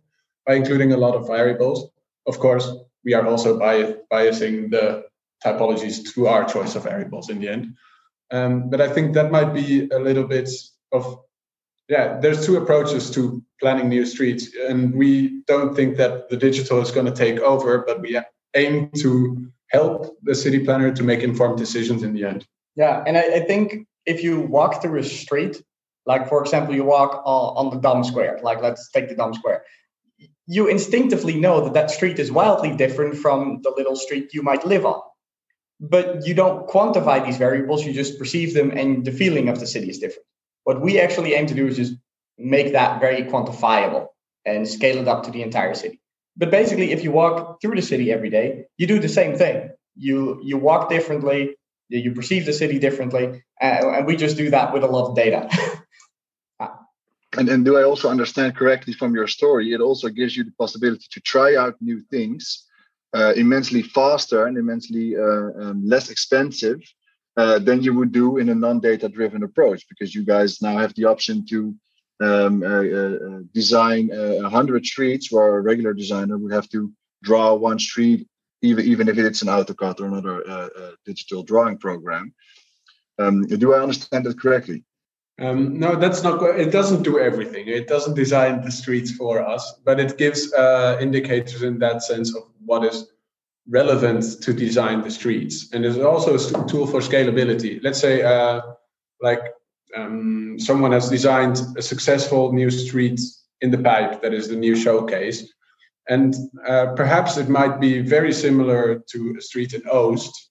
by 0.45 0.55
including 0.55 0.93
a 0.93 0.97
lot 0.97 1.15
of 1.15 1.25
variables. 1.25 1.89
Of 2.27 2.37
course, 2.37 2.71
we 3.03 3.15
are 3.15 3.25
also 3.25 3.57
bias, 3.57 3.95
biasing 4.11 4.69
the 4.69 5.05
typologies 5.43 6.13
to 6.13 6.27
our 6.27 6.45
choice 6.45 6.75
of 6.75 6.83
variables 6.83 7.31
in 7.31 7.39
the 7.39 7.49
end. 7.49 7.75
Um, 8.31 8.69
but 8.69 8.79
I 8.79 8.87
think 8.87 9.13
that 9.13 9.31
might 9.31 9.53
be 9.53 9.89
a 9.89 9.99
little 9.99 10.23
bit 10.23 10.49
of 10.91 11.19
yeah. 11.89 12.19
There's 12.19 12.45
two 12.45 12.55
approaches 12.55 13.11
to 13.11 13.43
planning 13.59 13.89
new 13.89 14.05
streets, 14.05 14.47
and 14.67 14.93
we 14.95 15.43
don't 15.47 15.75
think 15.75 15.97
that 15.97 16.29
the 16.29 16.37
digital 16.37 16.79
is 16.79 16.89
going 16.89 17.05
to 17.05 17.11
take 17.11 17.39
over, 17.39 17.83
but 17.85 17.99
we 17.99 18.19
aim 18.55 18.89
to 18.97 19.51
help 19.67 20.17
the 20.23 20.33
city 20.33 20.63
planner 20.63 20.93
to 20.93 21.03
make 21.03 21.21
informed 21.21 21.57
decisions 21.57 22.03
in 22.03 22.13
the 22.13 22.23
end. 22.23 22.45
Yeah, 22.75 23.03
and 23.05 23.17
I, 23.17 23.21
I 23.21 23.39
think 23.41 23.87
if 24.05 24.23
you 24.23 24.39
walk 24.39 24.81
through 24.81 24.99
a 24.99 25.03
street, 25.03 25.61
like 26.05 26.29
for 26.29 26.41
example, 26.41 26.73
you 26.73 26.85
walk 26.85 27.21
on, 27.25 27.69
the 27.69 27.81
Dam 27.81 28.03
Square, 28.05 28.39
like 28.41 28.61
let's 28.61 28.89
take 28.91 29.09
the 29.09 29.15
Dam 29.15 29.33
Square, 29.33 29.63
you 30.47 30.67
instinctively 30.67 31.39
know 31.39 31.61
that 31.65 31.73
that 31.73 31.91
street 31.91 32.19
is 32.19 32.31
wildly 32.31 32.75
different 32.75 33.17
from 33.17 33.59
the 33.63 33.73
little 33.75 33.95
street 33.95 34.33
you 34.33 34.41
might 34.41 34.65
live 34.65 34.85
on 34.85 35.01
but 35.81 36.27
you 36.27 36.35
don't 36.35 36.67
quantify 36.67 37.25
these 37.25 37.37
variables 37.37 37.83
you 37.83 37.91
just 37.91 38.19
perceive 38.19 38.53
them 38.53 38.69
and 38.71 39.03
the 39.03 39.11
feeling 39.11 39.49
of 39.49 39.59
the 39.59 39.65
city 39.65 39.89
is 39.89 39.97
different. 39.97 40.25
What 40.63 40.79
we 40.79 40.99
actually 40.99 41.33
aim 41.33 41.47
to 41.47 41.55
do 41.55 41.65
is 41.67 41.75
just 41.75 41.95
make 42.37 42.73
that 42.73 43.01
very 43.01 43.23
quantifiable 43.23 44.07
and 44.45 44.67
scale 44.67 44.99
it 44.99 45.07
up 45.07 45.23
to 45.23 45.31
the 45.31 45.41
entire 45.41 45.73
city. 45.73 45.99
But 46.37 46.51
basically 46.51 46.91
if 46.91 47.03
you 47.03 47.11
walk 47.11 47.61
through 47.61 47.75
the 47.75 47.81
city 47.81 48.11
every 48.11 48.29
day 48.29 48.65
you 48.77 48.85
do 48.85 48.99
the 48.99 49.09
same 49.09 49.35
thing. 49.35 49.71
You 49.95 50.39
you 50.43 50.57
walk 50.57 50.89
differently 50.89 51.55
you 51.89 52.13
perceive 52.13 52.45
the 52.45 52.53
city 52.53 52.79
differently 52.79 53.43
and 53.59 54.05
we 54.05 54.15
just 54.15 54.37
do 54.37 54.51
that 54.51 54.73
with 54.73 54.83
a 54.83 54.87
lot 54.87 55.09
of 55.09 55.15
data. 55.15 55.49
And, 57.37 57.47
and 57.47 57.63
do 57.63 57.77
i 57.77 57.83
also 57.83 58.09
understand 58.09 58.57
correctly 58.57 58.91
from 58.91 59.15
your 59.15 59.25
story 59.25 59.71
it 59.71 59.79
also 59.79 60.09
gives 60.09 60.35
you 60.35 60.43
the 60.43 60.51
possibility 60.51 61.05
to 61.11 61.21
try 61.21 61.55
out 61.55 61.75
new 61.79 62.01
things 62.01 62.67
uh, 63.13 63.33
immensely 63.35 63.81
faster 63.81 64.45
and 64.45 64.57
immensely 64.57 65.17
uh, 65.17 65.49
um, 65.61 65.81
less 65.85 66.09
expensive 66.09 66.79
uh, 67.37 67.59
than 67.59 67.81
you 67.81 67.93
would 67.93 68.11
do 68.11 68.37
in 68.37 68.49
a 68.49 68.55
non-data 68.55 69.09
driven 69.09 69.43
approach 69.43 69.85
because 69.89 70.13
you 70.15 70.23
guys 70.23 70.61
now 70.61 70.77
have 70.77 70.93
the 70.95 71.05
option 71.05 71.45
to 71.45 71.75
um, 72.21 72.63
uh, 72.63 73.39
design 73.53 74.09
a 74.13 74.49
hundred 74.49 74.85
streets 74.85 75.31
where 75.31 75.57
a 75.57 75.61
regular 75.61 75.93
designer 75.93 76.37
would 76.37 76.53
have 76.53 76.69
to 76.69 76.91
draw 77.23 77.53
one 77.53 77.79
street 77.79 78.27
even 78.61 78.85
even 78.85 79.09
if 79.09 79.17
it's 79.17 79.41
an 79.41 79.47
AutoCAD 79.47 79.99
or 79.99 80.05
another 80.05 80.95
digital 81.05 81.41
drawing 81.41 81.77
program. 81.77 82.33
Um, 83.17 83.45
do 83.45 83.73
I 83.73 83.79
understand 83.79 84.25
that 84.25 84.39
correctly? 84.39 84.83
Um, 85.39 85.79
no, 85.79 85.95
that's 85.95 86.23
not. 86.23 86.41
It 86.59 86.71
doesn't 86.71 87.03
do 87.03 87.19
everything. 87.19 87.67
It 87.67 87.87
doesn't 87.87 88.15
design 88.15 88.61
the 88.61 88.71
streets 88.71 89.11
for 89.11 89.41
us, 89.41 89.79
but 89.83 89.99
it 89.99 90.17
gives 90.17 90.53
uh, 90.53 90.97
indicators 91.01 91.63
in 91.63 91.79
that 91.79 92.03
sense 92.03 92.35
of 92.35 92.43
what 92.65 92.83
is 92.83 93.07
relevant 93.67 94.41
to 94.41 94.53
design 94.53 95.01
the 95.01 95.09
streets. 95.09 95.73
And 95.73 95.85
it's 95.85 95.97
also 95.97 96.35
a 96.35 96.67
tool 96.67 96.85
for 96.85 96.99
scalability. 96.99 97.83
Let's 97.83 97.99
say, 97.99 98.21
uh, 98.21 98.61
like 99.21 99.41
um, 99.95 100.57
someone 100.59 100.91
has 100.91 101.09
designed 101.09 101.59
a 101.77 101.81
successful 101.81 102.53
new 102.53 102.69
street 102.69 103.19
in 103.61 103.71
the 103.71 103.77
Pijp 103.77 104.21
that 104.21 104.33
is 104.33 104.47
the 104.47 104.55
new 104.55 104.75
showcase, 104.75 105.51
and 106.07 106.35
uh, 106.67 106.93
perhaps 106.95 107.37
it 107.37 107.49
might 107.49 107.79
be 107.79 108.01
very 108.01 108.33
similar 108.33 109.01
to 109.11 109.35
a 109.37 109.41
street 109.41 109.73
in 109.73 109.81
Oost 109.83 110.50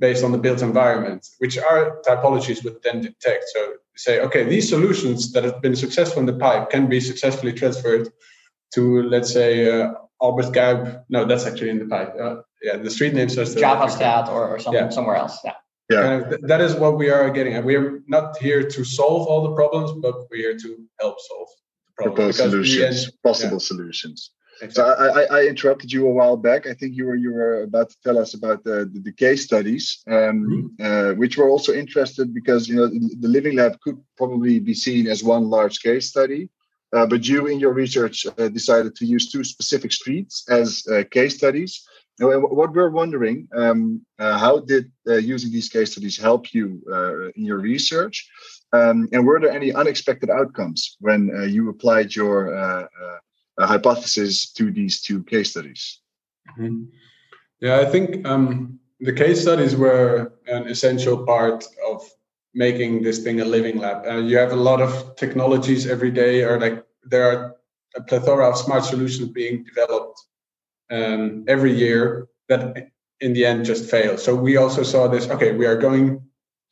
based 0.00 0.24
on 0.24 0.32
the 0.32 0.38
built 0.38 0.62
environment, 0.62 1.28
which 1.38 1.58
our 1.58 2.00
typologies 2.08 2.64
would 2.64 2.82
then 2.82 3.02
detect. 3.02 3.44
So 3.54 3.60
say, 3.96 4.20
okay, 4.20 4.44
these 4.44 4.68
solutions 4.68 5.32
that 5.32 5.44
have 5.44 5.60
been 5.60 5.76
successful 5.76 6.20
in 6.20 6.26
the 6.26 6.32
Pijp 6.32 6.70
can 6.70 6.88
be 6.88 7.00
successfully 7.00 7.52
transferred 7.52 8.08
to, 8.74 9.02
let's 9.02 9.32
say, 9.32 9.50
uh, 9.70 9.92
Albert 10.22 10.52
Cuyp. 10.56 11.04
No, 11.08 11.24
that's 11.24 11.46
actually 11.46 11.70
in 11.70 11.78
the 11.78 11.84
Pijp. 11.84 12.20
Uh, 12.20 12.42
yeah, 12.62 12.76
the 12.76 12.90
street 12.90 13.14
name 13.14 13.28
says 13.28 13.54
Javastraat 13.54 14.28
or, 14.28 14.48
or 14.48 14.58
some, 14.58 14.74
yeah. 14.74 14.88
somewhere 14.88 15.16
else. 15.16 15.38
Yeah. 15.44 15.52
yeah. 15.90 16.02
Kind 16.02 16.32
of, 16.32 16.42
that 16.48 16.60
is 16.60 16.74
what 16.74 16.96
we 16.96 17.10
are 17.10 17.30
getting 17.30 17.54
at. 17.54 17.64
We're 17.64 18.02
not 18.06 18.38
here 18.38 18.62
to 18.74 18.84
solve 18.84 19.26
all 19.28 19.42
the 19.48 19.54
problems, 19.54 19.92
but 20.00 20.14
we're 20.30 20.50
here 20.50 20.58
to 20.58 20.70
help 20.98 21.16
solve 21.20 21.48
the 21.86 21.92
problems. 22.02 22.16
Propose 22.16 22.36
solutions, 22.36 23.04
end, 23.04 23.12
possible 23.22 23.60
yeah. 23.60 23.70
solutions. 23.72 24.30
So 24.68 24.84
I, 24.84 25.22
I, 25.22 25.38
I, 25.38 25.46
interrupted 25.46 25.90
you 25.90 26.06
a 26.06 26.12
while 26.12 26.36
back. 26.36 26.66
I 26.66 26.74
think 26.74 26.94
you 26.94 27.06
were 27.06 27.14
you 27.14 27.32
were 27.32 27.62
about 27.62 27.88
to 27.90 27.96
tell 28.04 28.18
us 28.18 28.34
about 28.34 28.62
the, 28.62 28.90
the, 28.92 29.00
the 29.00 29.12
case 29.12 29.42
studies, 29.44 30.02
um, 30.06 30.14
mm-hmm. 30.14 30.66
uh, 30.84 31.14
which 31.14 31.38
were 31.38 31.48
also 31.48 31.72
interested 31.72 32.34
because 32.34 32.68
you 32.68 32.76
know 32.76 32.88
the 32.88 33.28
Living 33.28 33.56
Lab 33.56 33.80
could 33.80 33.98
probably 34.18 34.60
be 34.60 34.74
seen 34.74 35.06
as 35.06 35.24
one 35.24 35.48
large 35.48 35.80
case 35.80 36.08
study, 36.08 36.50
uh, 36.92 37.06
but 37.06 37.26
you 37.26 37.46
in 37.46 37.58
your 37.58 37.72
research 37.72 38.26
uh, 38.26 38.48
decided 38.48 38.94
to 38.96 39.06
use 39.06 39.30
two 39.30 39.44
specific 39.44 39.92
streets 39.92 40.44
as 40.50 40.86
uh, 40.92 41.04
case 41.10 41.36
studies. 41.36 41.86
Now, 42.18 42.38
what 42.38 42.74
we're 42.74 42.90
wondering, 42.90 43.48
um, 43.56 44.04
uh, 44.18 44.36
how 44.36 44.58
did 44.58 44.92
uh, 45.08 45.14
using 45.14 45.50
these 45.50 45.70
case 45.70 45.92
studies 45.92 46.18
help 46.18 46.52
you 46.52 46.82
in 47.34 47.46
your 47.46 47.60
research? 47.60 48.28
Um, 48.74 49.08
and 49.12 49.26
were 49.26 49.40
there 49.40 49.50
any 49.50 49.72
unexpected 49.72 50.28
outcomes 50.28 50.98
when 51.00 51.30
you 51.48 51.70
applied 51.70 52.14
your 52.14 52.88
hypothesis 53.58 54.52
to 54.52 54.70
these 54.70 55.02
two 55.02 55.22
case 55.24 55.50
studies? 55.50 56.00
Mm-hmm. 56.58 56.84
Yeah, 57.60 57.80
I 57.80 57.84
think 57.84 58.26
um, 58.26 58.78
the 59.00 59.12
case 59.12 59.42
studies 59.42 59.76
were 59.76 60.32
an 60.46 60.66
essential 60.68 61.24
part 61.24 61.64
of 61.86 62.02
making 62.54 63.02
this 63.02 63.22
thing 63.22 63.40
a 63.40 63.44
living 63.44 63.78
lab. 63.78 64.06
Uh, 64.06 64.16
you 64.16 64.36
have 64.36 64.52
a 64.52 64.56
lot 64.56 64.80
of 64.80 65.16
technologies 65.16 65.86
every 65.86 66.10
day, 66.10 66.42
or 66.42 66.58
like 66.58 66.84
there 67.04 67.24
are 67.30 67.56
a 67.96 68.02
plethora 68.02 68.48
of 68.48 68.56
smart 68.56 68.84
solutions 68.84 69.28
being 69.28 69.64
developed 69.64 70.20
um, 70.90 71.44
every 71.48 71.72
year 71.72 72.28
that 72.48 72.90
in 73.20 73.32
the 73.32 73.44
end 73.44 73.64
just 73.64 73.90
fail. 73.90 74.16
So 74.16 74.34
we 74.34 74.56
also 74.56 74.82
saw 74.82 75.06
this. 75.06 75.28
Okay, 75.28 75.52
we 75.52 75.66
are 75.66 75.76
going 75.76 76.22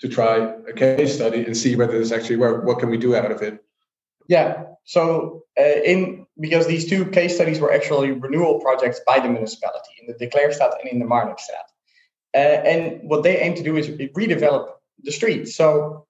to 0.01 0.09
try 0.09 0.37
a 0.69 0.73
case 0.73 1.15
study 1.15 1.45
and 1.45 1.57
see 1.57 1.77
whether 1.77 1.99
this 1.99 2.13
actually 2.13 2.37
works. 2.37 2.65
What 2.65 2.79
can 2.79 2.91
we 2.91 2.99
do 2.99 3.15
out 3.15 3.31
of 3.31 3.43
it? 3.43 3.63
Yeah. 4.29 4.65
So 4.85 5.45
uh, 5.59 5.83
in 5.85 6.27
because 6.39 6.67
these 6.67 6.89
two 6.89 7.07
case 7.07 7.35
studies 7.35 7.61
were 7.61 7.73
actually 7.73 8.13
renewal 8.13 8.61
projects 8.61 9.01
by 9.07 9.19
the 9.19 9.29
municipality 9.29 9.91
in 10.01 10.07
the 10.07 10.15
De 10.15 10.31
Clercqstraat 10.31 10.79
and 10.81 10.89
in 10.91 10.99
the 10.99 11.05
Marnixstraat. 11.05 11.69
Uh, 12.35 12.39
and 12.39 13.01
what 13.09 13.23
they 13.23 13.39
aim 13.39 13.55
to 13.55 13.63
do 13.63 13.77
is 13.77 13.89
redevelop 13.89 14.69
the 15.03 15.13
street. 15.13 15.49
So 15.49 16.07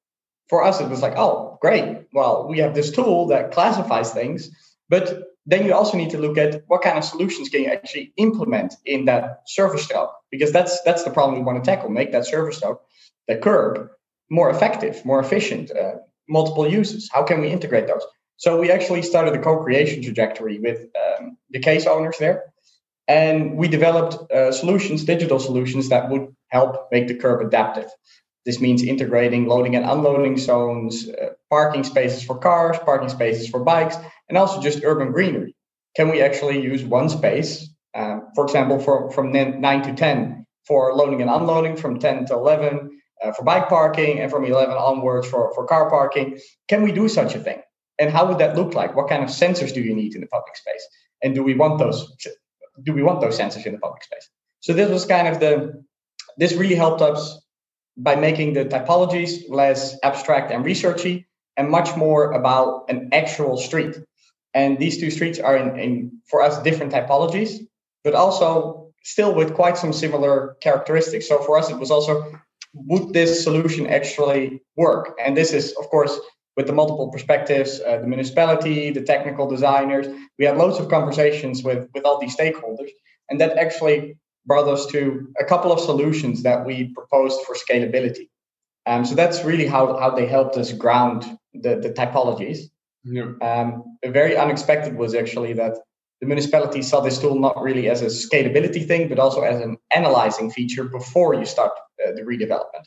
for 0.49 0.63
us, 0.65 0.81
it 0.81 0.89
was 0.89 1.01
like, 1.01 1.15
oh, 1.17 1.59
great. 1.61 2.07
Well, 2.13 2.47
we 2.49 2.59
have 2.59 2.75
this 2.75 2.91
tool 2.91 3.27
that 3.29 3.53
classifies 3.53 4.13
things, 4.13 4.51
but 4.89 5.25
then 5.47 5.65
you 5.65 5.75
also 5.75 5.97
need 5.97 6.11
to 6.11 6.19
look 6.19 6.37
at 6.37 6.63
what 6.67 6.83
kind 6.83 6.99
of 6.99 7.05
solutions 7.05 7.49
can 7.49 7.63
you 7.63 7.69
actually 7.69 8.13
implement 8.17 8.75
in 8.85 9.07
that 9.07 9.47
servicestrook, 9.47 10.11
because 10.31 10.53
that's 10.53 10.83
that's 10.83 11.05
the 11.05 11.11
problem 11.11 11.39
we 11.39 11.45
want 11.45 11.63
to 11.63 11.71
tackle. 11.71 11.89
Make 11.89 12.13
that 12.13 12.27
servicestrook, 12.27 12.79
that 13.29 13.41
curb, 13.41 13.89
more 14.31 14.51
effective, 14.51 15.05
more 15.05 15.21
efficient, 15.21 15.71
uh, 15.71 15.97
multiple 16.29 16.71
uses. 16.71 17.11
How 17.13 17.23
can 17.23 17.41
we 17.41 17.49
integrate 17.49 17.87
those? 17.87 18.05
So 18.37 18.61
we 18.61 18.71
actually 18.71 19.03
started 19.03 19.35
a 19.35 19.43
co-creation 19.43 20.03
trajectory 20.03 20.59
with 20.61 20.79
um, 20.97 21.37
the 21.51 21.59
case 21.59 21.87
owners 21.87 22.17
there, 22.19 22.45
and 23.09 23.57
we 23.57 23.67
developed 23.69 24.31
uh, 24.31 24.53
solutions, 24.53 25.05
digital 25.05 25.41
solutions 25.41 25.89
that 25.89 26.09
would 26.11 26.29
help 26.49 26.89
make 26.93 27.09
the 27.09 27.15
curb 27.15 27.45
adaptive. 27.45 27.91
This 28.47 28.61
means 28.61 28.83
integrating 28.83 29.47
loading 29.47 29.75
and 29.75 29.85
unloading 29.85 30.39
zones, 30.39 31.09
uh, 31.09 31.31
parking 31.51 31.85
spaces 31.85 32.23
for 32.23 32.39
cars, 32.39 32.79
parking 32.79 33.09
spaces 33.09 33.49
for 33.49 33.65
bikes, 33.65 33.97
and 34.29 34.39
also 34.39 34.61
just 34.61 34.85
urban 34.85 35.13
greenery. 35.13 35.55
Can 35.97 36.09
we 36.09 36.23
actually 36.23 36.63
use 36.63 36.85
one 36.85 37.09
space, 37.09 37.69
uh, 37.95 38.21
for 38.35 38.45
example, 38.45 38.79
for, 38.79 39.11
from 39.11 39.33
9 39.33 39.83
to 39.83 39.93
10 39.95 40.47
for 40.67 40.95
loading 40.95 41.23
and 41.23 41.31
unloading, 41.31 41.77
from 41.77 41.99
10 41.99 42.27
to 42.27 42.35
11 42.35 42.98
uh, 43.23 43.33
for 43.33 43.43
bike 43.45 43.69
parking, 43.69 44.21
and 44.21 44.31
from 44.31 44.45
11 44.45 44.77
onwards 44.77 45.29
for, 45.29 45.53
for 45.55 45.67
car 45.67 45.91
parking? 45.91 46.39
Can 46.69 46.83
we 46.83 46.93
do 46.93 47.09
such 47.09 47.35
a 47.35 47.41
thing? 47.41 47.61
And 47.99 48.11
how 48.11 48.27
would 48.27 48.39
that 48.39 48.57
look 48.57 48.75
like? 48.75 48.95
What 48.95 49.09
kind 49.09 49.23
of 49.23 49.29
sensors 49.29 49.75
do 49.75 49.81
you 49.81 49.95
need 49.95 50.15
in 50.15 50.21
the 50.21 50.29
public 50.29 50.57
space? 50.57 50.87
And 51.23 51.35
do 51.35 51.43
we 51.43 51.55
want 51.55 51.79
those? 51.79 52.15
Do 52.83 52.93
we 52.93 53.03
want 53.03 53.21
those 53.21 53.39
sensors 53.39 53.67
in 53.67 53.73
the 53.73 53.79
public 53.79 54.05
space? 54.05 54.29
So 54.61 54.73
this 54.73 54.91
was 54.91 55.05
kind 55.05 55.29
of 55.29 55.41
the. 55.41 55.85
This 56.37 56.53
really 56.53 56.77
helped 56.77 57.03
us 57.03 57.41
by 57.97 58.15
making 58.15 58.53
the 58.53 58.65
typologies 58.65 59.43
less 59.49 59.97
abstract 60.05 60.53
and 60.53 60.65
researchy 60.65 61.25
and 61.57 61.69
much 61.69 61.97
more 61.97 62.31
about 62.33 62.85
an 62.89 63.09
actual 63.13 63.57
street. 63.57 63.97
And 64.55 64.79
these 64.79 64.99
two 64.99 65.11
streets 65.11 65.41
are 65.41 65.57
in, 65.57 65.79
in 65.79 66.21
for 66.31 66.41
us 66.41 66.63
different 66.63 66.93
typologies, 66.93 67.59
but 68.05 68.15
also 68.15 68.93
still 69.03 69.35
with 69.35 69.55
quite 69.55 69.77
some 69.77 69.93
similar 69.93 70.57
characteristics. 70.61 71.29
So 71.29 71.43
for 71.43 71.59
us, 71.59 71.71
it 71.71 71.79
was 71.79 71.91
also 71.91 72.33
would 72.75 73.13
this 73.13 73.43
solution 73.43 73.87
actually 73.87 74.63
work? 74.77 75.17
And 75.25 75.37
this 75.37 75.53
is, 75.53 75.73
of 75.81 75.89
course, 75.89 76.19
with 76.57 76.67
the 76.67 76.73
multiple 76.73 77.09
perspectives, 77.11 77.81
uh, 77.81 77.99
the 77.99 78.07
municipality, 78.07 78.91
the 78.91 79.03
technical 79.03 79.49
designers. 79.49 80.07
We 80.39 80.45
had 80.45 80.57
loads 80.57 80.79
of 80.79 80.89
conversations 80.89 81.63
with 81.63 81.89
with 81.95 82.05
all 82.05 82.19
these 82.21 82.37
stakeholders, 82.37 82.91
and 83.31 83.41
that 83.41 83.57
actually 83.57 84.17
brought 84.47 84.67
us 84.67 84.87
to 84.87 85.29
a 85.39 85.45
couple 85.45 85.71
of 85.71 85.79
solutions 85.79 86.43
that 86.43 86.65
we 86.67 86.93
proposed 86.95 87.41
for 87.47 87.55
scalability. 87.55 88.29
Um, 88.87 89.05
so 89.05 89.15
that's 89.15 89.45
really 89.45 89.67
how, 89.67 89.99
how 89.99 90.11
they 90.11 90.27
helped 90.27 90.57
us 90.57 90.73
ground 90.73 91.39
the, 91.53 91.77
the 91.77 91.91
typologies. 91.91 92.61
Yeah. 93.05 93.33
Um, 93.43 93.85
very 94.05 94.37
unexpected 94.37 94.97
was 94.97 95.15
actually 95.15 95.53
that 95.53 95.77
the 96.21 96.27
municipality 96.27 96.83
saw 96.83 97.01
this 97.01 97.19
tool 97.19 97.39
not 97.39 97.61
really 97.63 97.89
as 97.89 98.01
a 98.01 98.07
scalability 98.07 98.85
thing, 98.87 99.09
but 99.09 99.19
also 99.19 99.43
as 99.43 99.61
an 99.61 99.77
analyzing 99.95 100.51
feature 100.51 100.85
before 100.85 101.35
you 101.35 101.45
start 101.45 101.73
uh, 102.07 102.13
the 102.13 102.23
redevelopment. 102.23 102.85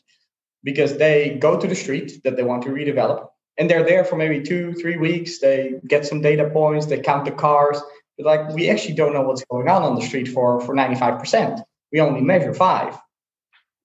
Because 0.64 0.98
they 0.98 1.38
go 1.40 1.60
to 1.60 1.68
the 1.68 1.76
street 1.76 2.22
that 2.24 2.36
they 2.36 2.44
want 2.44 2.64
to 2.64 2.70
redevelop, 2.70 3.30
and 3.58 3.70
they're 3.70 3.84
there 3.84 4.06
for 4.06 4.16
maybe 4.16 4.42
two, 4.42 4.74
three 4.74 4.98
weeks. 4.98 5.40
They 5.40 5.80
get 5.88 6.06
some 6.06 6.22
data 6.22 6.50
points, 6.52 6.86
they 6.86 7.00
count 7.00 7.26
the 7.26 7.32
cars, 7.32 7.82
but 8.18 8.26
like 8.26 8.56
we 8.56 8.70
actually 8.70 8.96
don't 8.96 9.14
know 9.14 9.22
what's 9.22 9.44
going 9.46 9.68
on 9.68 9.84
on 9.84 9.96
the 9.96 10.02
street 10.02 10.28
for 10.28 10.62
for 10.62 10.76
95% 10.76 11.62
we 11.92 12.00
only 12.00 12.22
measure 12.22 12.54
five 12.54 12.98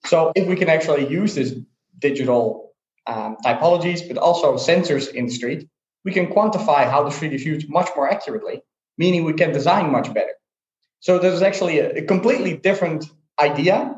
so 0.05 0.33
if 0.35 0.47
we 0.47 0.57
can 0.57 0.69
actually 0.69 1.09
use 1.09 1.35
this 1.35 1.55
digital 1.99 2.73
um, 3.07 3.37
typologies 3.45 4.07
but 4.07 4.19
also 4.19 4.57
sensors 4.57 5.13
in 5.13 5.27
the 5.27 5.33
street 5.33 5.69
we 6.05 6.13
can 6.13 6.27
quantify 6.27 6.89
how 6.89 7.03
the 7.03 7.11
street 7.11 7.33
is 7.33 7.45
used 7.45 7.69
much 7.69 7.89
more 7.97 8.11
accurately 8.11 8.63
meaning 8.99 9.25
we 9.25 9.33
can 9.33 9.53
design 9.53 9.91
much 9.91 10.13
better 10.13 10.35
so 11.01 11.19
there's 11.19 11.43
actually 11.43 11.79
a, 11.79 11.97
a 11.97 12.03
completely 12.03 12.57
different 12.57 13.05
idea 13.41 13.95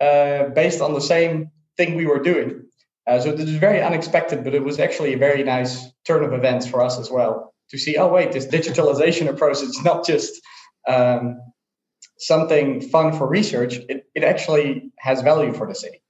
based 0.00 0.80
on 0.80 0.94
the 0.94 1.00
same 1.00 1.50
thing 1.76 1.94
we 1.94 2.06
were 2.06 2.20
doing 2.20 2.62
uh, 3.06 3.18
so 3.20 3.32
this 3.32 3.48
is 3.48 3.56
very 3.56 3.82
unexpected 3.82 4.44
but 4.44 4.54
it 4.54 4.62
was 4.62 4.78
actually 4.78 5.12
a 5.14 5.18
very 5.18 5.42
nice 5.42 5.86
turn 6.04 6.22
of 6.22 6.32
events 6.32 6.66
for 6.66 6.82
us 6.82 6.98
as 6.98 7.10
well 7.10 7.48
to 7.70 7.78
see, 7.78 7.96
oh, 7.96 8.08
wait, 8.08 8.32
this 8.32 8.46
digitalization 8.46 9.28
approach, 9.32 9.62
it's 9.62 9.82
not 9.84 10.06
just 10.06 10.40
um, 10.86 11.40
something 12.18 12.80
fun 12.80 13.16
for 13.16 13.28
research, 13.28 13.76
it, 13.88 14.06
it 14.14 14.24
actually 14.24 14.90
has 14.98 15.22
value 15.22 15.52
for 15.52 15.66
the 15.66 15.74
city. 15.74 16.02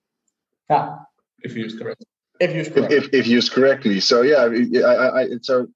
Yeah. 0.70 0.96
If 1.40 1.56
used 1.56 1.78
correctly. 1.78 2.06
If 2.40 2.54
used 2.54 2.72
correctly. 2.72 2.96
If, 2.96 3.08
if 3.12 3.26
used 3.26 3.52
correctly. 3.52 4.00
So, 4.00 4.22
yeah, 4.22 4.48
I, 4.84 4.92
I, 4.92 5.22
I, 5.22 5.26
so 5.42 5.68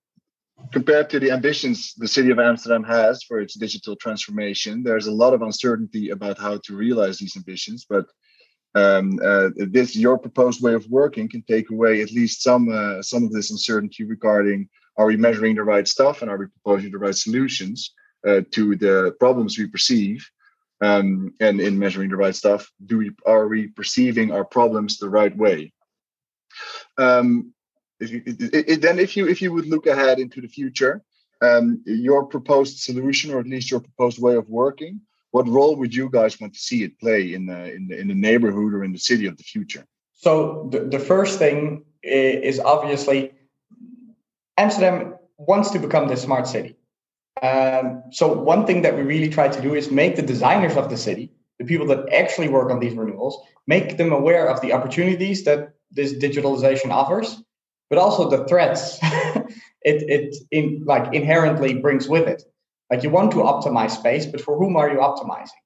compared 0.70 1.10
to 1.10 1.18
the 1.18 1.30
ambitions 1.30 1.94
the 1.96 2.08
city 2.08 2.30
of 2.30 2.38
Amsterdam 2.38 2.84
has 2.84 3.22
for 3.22 3.40
its 3.40 3.54
digital 3.54 3.96
transformation, 3.96 4.82
there's 4.82 5.06
a 5.06 5.12
lot 5.12 5.34
of 5.34 5.42
uncertainty 5.42 6.10
about 6.10 6.38
how 6.38 6.58
to 6.64 6.76
realize 6.76 7.18
these 7.18 7.36
ambitions. 7.36 7.86
But 7.88 8.06
um, 8.74 9.18
uh, 9.24 9.50
this 9.56 9.94
your 9.96 10.18
proposed 10.18 10.62
way 10.62 10.74
of 10.74 10.86
working 10.88 11.28
can 11.28 11.42
take 11.42 11.70
away 11.70 12.00
at 12.00 12.12
least 12.12 12.42
some 12.42 12.70
uh, 12.72 13.02
some 13.02 13.24
of 13.24 13.32
this 13.32 13.50
uncertainty 13.50 14.04
regarding 14.04 14.68
are 14.96 15.06
we 15.06 15.16
measuring 15.16 15.56
the 15.56 15.62
right 15.62 15.86
stuff 15.86 16.22
and 16.22 16.30
are 16.30 16.38
we 16.38 16.46
proposing 16.46 16.90
the 16.90 16.98
right 16.98 17.14
solutions 17.14 17.92
uh, 18.26 18.40
to 18.50 18.76
the 18.76 19.14
problems 19.20 19.58
we 19.58 19.66
perceive 19.66 20.26
um, 20.82 21.34
and 21.40 21.60
in 21.60 21.78
measuring 21.78 22.08
the 22.08 22.16
right 22.16 22.34
stuff 22.34 22.70
do 22.86 22.98
we 22.98 23.10
are 23.26 23.46
we 23.46 23.68
perceiving 23.68 24.32
our 24.32 24.44
problems 24.44 24.96
the 24.98 25.08
right 25.08 25.36
way 25.36 25.72
um, 26.98 27.52
it, 28.10 28.22
it, 28.26 28.68
it, 28.68 28.80
then 28.80 28.98
if 28.98 29.16
you 29.16 29.28
if 29.28 29.40
you 29.40 29.52
would 29.52 29.66
look 29.66 29.86
ahead 29.86 30.18
into 30.18 30.40
the 30.40 30.48
future 30.48 31.02
um, 31.42 31.82
your 31.86 32.24
proposed 32.24 32.78
solution 32.78 33.32
or 33.32 33.40
at 33.40 33.46
least 33.46 33.70
your 33.70 33.80
proposed 33.80 34.20
way 34.20 34.34
of 34.34 34.48
working 34.48 35.00
what 35.30 35.48
role 35.48 35.76
would 35.76 35.94
you 35.94 36.08
guys 36.10 36.40
want 36.40 36.52
to 36.52 36.58
see 36.58 36.82
it 36.82 36.98
play 36.98 37.34
in 37.34 37.46
the 37.46 37.72
in 37.72 37.86
the, 37.88 37.98
in 37.98 38.08
the 38.08 38.14
neighborhood 38.14 38.72
or 38.74 38.84
in 38.84 38.92
the 38.92 38.98
city 38.98 39.26
of 39.26 39.36
the 39.36 39.44
future 39.44 39.86
so 40.12 40.68
the, 40.70 40.80
the 40.80 40.98
first 40.98 41.38
thing 41.38 41.84
is 42.02 42.60
obviously 42.60 43.32
Amsterdam 44.56 45.14
wants 45.38 45.70
to 45.70 45.78
become 45.78 46.08
the 46.08 46.16
smart 46.16 46.46
city. 46.46 46.76
Um, 47.42 48.04
so 48.10 48.32
one 48.32 48.66
thing 48.66 48.82
that 48.82 48.96
we 48.96 49.02
really 49.02 49.28
try 49.28 49.48
to 49.48 49.60
do 49.60 49.74
is 49.74 49.90
make 49.90 50.16
the 50.16 50.22
designers 50.22 50.76
of 50.76 50.90
the 50.90 50.96
city, 50.96 51.32
the 51.58 51.64
people 51.64 51.86
that 51.86 52.12
actually 52.12 52.48
work 52.48 52.70
on 52.70 52.78
these 52.78 52.94
renewals, 52.94 53.42
make 53.66 53.96
them 53.96 54.12
aware 54.12 54.46
of 54.48 54.60
the 54.60 54.72
opportunities 54.72 55.44
that 55.44 55.74
this 55.90 56.12
digitalization 56.14 56.90
offers, 56.90 57.42
but 57.92 57.98
also 57.98 58.30
the 58.30 58.42
threats 58.46 58.98
it 59.82 59.98
it 60.16 60.36
in 60.50 60.82
like 60.86 61.12
inherently 61.12 61.74
brings 61.74 62.08
with 62.08 62.26
it. 62.26 62.42
Like 62.90 63.02
you 63.02 63.10
want 63.10 63.32
to 63.32 63.38
optimize 63.52 63.90
space, 63.90 64.24
but 64.24 64.40
for 64.40 64.56
whom 64.56 64.76
are 64.78 64.90
you 64.90 64.98
optimizing? 64.98 65.60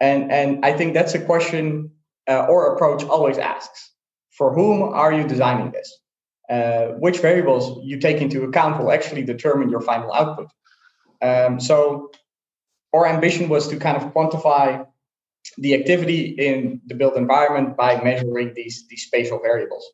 And 0.00 0.32
and 0.32 0.64
I 0.64 0.72
think 0.72 0.94
that's 0.94 1.14
a 1.14 1.20
question 1.20 1.90
uh, 2.26 2.46
or 2.48 2.74
approach 2.74 3.04
always 3.04 3.36
asks, 3.36 3.90
for 4.30 4.54
whom 4.54 4.82
are 4.82 5.12
you 5.12 5.28
designing 5.28 5.70
this? 5.70 5.88
Uh, 6.48 6.94
which 7.04 7.18
variables 7.18 7.78
you 7.84 8.00
take 8.00 8.22
into 8.22 8.42
account 8.44 8.82
will 8.82 8.90
actually 8.90 9.22
determine 9.22 9.68
your 9.68 9.82
final 9.82 10.10
output. 10.14 10.48
Um, 11.20 11.60
so 11.60 12.10
our 12.94 13.06
ambition 13.06 13.50
was 13.50 13.68
to 13.68 13.76
kind 13.76 13.98
of 13.98 14.14
quantify 14.14 14.86
the 15.58 15.74
activity 15.74 16.22
in 16.38 16.80
the 16.86 16.94
built 16.94 17.16
environment 17.16 17.76
by 17.76 18.02
measuring 18.02 18.54
these, 18.54 18.86
these 18.88 19.02
spatial 19.02 19.38
variables. 19.40 19.84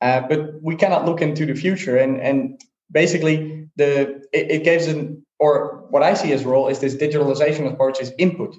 Uh, 0.00 0.20
but 0.28 0.62
we 0.62 0.76
cannot 0.76 1.06
look 1.06 1.22
into 1.22 1.46
the 1.46 1.54
future 1.54 1.96
and, 1.96 2.20
and 2.20 2.60
basically 2.90 3.68
the 3.76 4.22
it, 4.32 4.50
it 4.50 4.64
gives 4.64 4.86
an 4.86 5.24
or 5.38 5.84
what 5.90 6.02
I 6.02 6.14
see 6.14 6.32
as 6.32 6.44
role 6.44 6.68
is 6.68 6.78
this 6.78 6.94
digitalization 6.94 7.70
approach 7.70 8.00
is 8.00 8.12
input, 8.18 8.56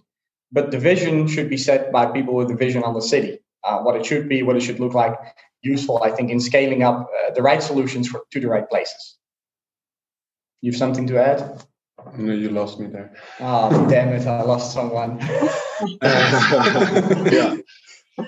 but 0.51 0.71
the 0.71 0.79
vision 0.79 1.27
should 1.27 1.49
be 1.49 1.57
set 1.57 1.91
by 1.91 2.05
people 2.05 2.35
with 2.35 2.51
a 2.51 2.55
vision 2.55 2.83
on 2.83 2.93
the 2.93 3.01
city, 3.01 3.39
uh, 3.63 3.79
what 3.79 3.95
it 3.95 4.05
should 4.05 4.29
be, 4.29 4.43
what 4.43 4.55
it 4.55 4.61
should 4.61 4.79
look 4.79 4.93
like. 4.93 5.15
Useful, 5.61 6.03
I 6.03 6.11
think, 6.11 6.29
in 6.29 6.39
scaling 6.39 6.83
up 6.83 7.09
uh, 7.09 7.31
the 7.33 7.41
right 7.41 7.63
solutions 7.63 8.07
for, 8.07 8.21
to 8.31 8.39
the 8.39 8.47
right 8.47 8.69
places. 8.69 9.17
You 10.61 10.71
have 10.71 10.77
something 10.77 11.07
to 11.07 11.17
add? 11.17 11.63
No, 12.17 12.33
you 12.33 12.49
lost 12.49 12.79
me 12.79 12.87
there. 12.87 13.15
Oh, 13.39 13.87
damn 13.89 14.09
it! 14.09 14.27
I 14.27 14.43
lost 14.43 14.73
someone. 14.73 15.17
yeah. 16.01 17.55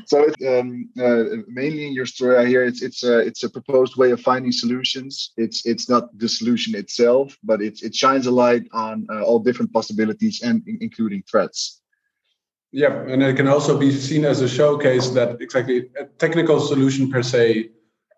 So 0.06 0.26
um, 0.48 0.90
uh, 1.00 1.24
mainly 1.48 1.88
in 1.88 1.94
your 1.94 2.06
story, 2.06 2.38
I 2.38 2.46
hear 2.46 2.64
it's 2.64 2.82
it's 2.82 3.04
a 3.04 3.20
it's 3.20 3.44
a 3.44 3.50
proposed 3.50 3.96
way 3.96 4.12
of 4.12 4.20
finding 4.20 4.52
solutions. 4.52 5.32
It's 5.38 5.66
it's 5.66 5.90
not 5.90 6.18
the 6.18 6.28
solution 6.28 6.76
itself, 6.76 7.38
but 7.44 7.62
it 7.62 7.82
it 7.82 7.96
shines 7.96 8.28
a 8.28 8.32
light 8.32 8.68
on 8.74 9.08
uh, 9.10 9.24
all 9.24 9.40
different 9.40 9.72
possibilities 9.72 10.42
and 10.42 10.62
including 10.82 11.24
threats. 11.30 11.82
Yeah, 12.72 13.02
and 13.08 13.24
it 13.24 13.38
can 13.38 13.48
also 13.48 13.80
be 13.80 13.92
seen 13.92 14.26
as 14.26 14.42
a 14.42 14.50
showcase 14.50 15.10
that 15.12 15.42
exactly 15.42 15.90
a 16.00 16.06
technical 16.20 16.60
solution 16.60 17.10
per 17.10 17.24
se, 17.24 17.70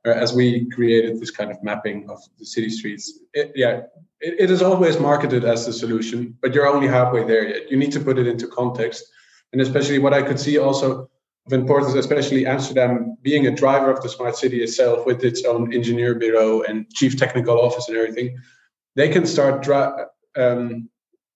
uh, 0.07 0.09
as 0.09 0.33
we 0.33 0.67
created 0.71 1.19
this 1.19 1.29
kind 1.29 1.51
of 1.51 1.61
mapping 1.61 2.09
of 2.09 2.19
the 2.39 2.45
city 2.45 2.69
streets. 2.69 3.19
It, 3.35 3.51
yeah, 3.55 3.81
it, 4.21 4.33
it 4.39 4.49
is 4.49 4.63
always 4.63 4.99
marketed 4.99 5.45
as 5.45 5.67
the 5.67 5.73
solution, 5.73 6.35
but 6.41 6.55
you're 6.55 6.67
only 6.67 6.87
halfway 6.87 7.25
there 7.25 7.47
yet. 7.47 7.69
You 7.69 7.77
need 7.77 7.91
to 7.91 7.99
put 7.99 8.17
it 8.17 8.25
into 8.25 8.47
context, 8.47 9.05
and 9.53 9.61
especially 9.61 9.99
what 9.99 10.15
I 10.15 10.23
could 10.23 10.39
see 10.39 10.57
also 10.57 11.11
of 11.49 11.53
importance, 11.53 11.95
especially 11.95 12.45
Amsterdam 12.45 13.17
being 13.23 13.47
a 13.47 13.51
driver 13.51 13.91
of 13.91 14.01
the 14.03 14.09
smart 14.09 14.35
city 14.35 14.61
itself 14.61 15.05
with 15.07 15.23
its 15.23 15.43
own 15.45 15.73
engineer 15.73 16.13
bureau 16.13 16.61
and 16.61 16.87
chief 16.93 17.17
technical 17.17 17.59
office 17.59 17.87
and 17.89 17.97
everything, 17.97 18.37
they 18.95 19.09
can 19.09 19.25
start 19.25 19.63
dra- 19.63 20.05
um, 20.37 20.87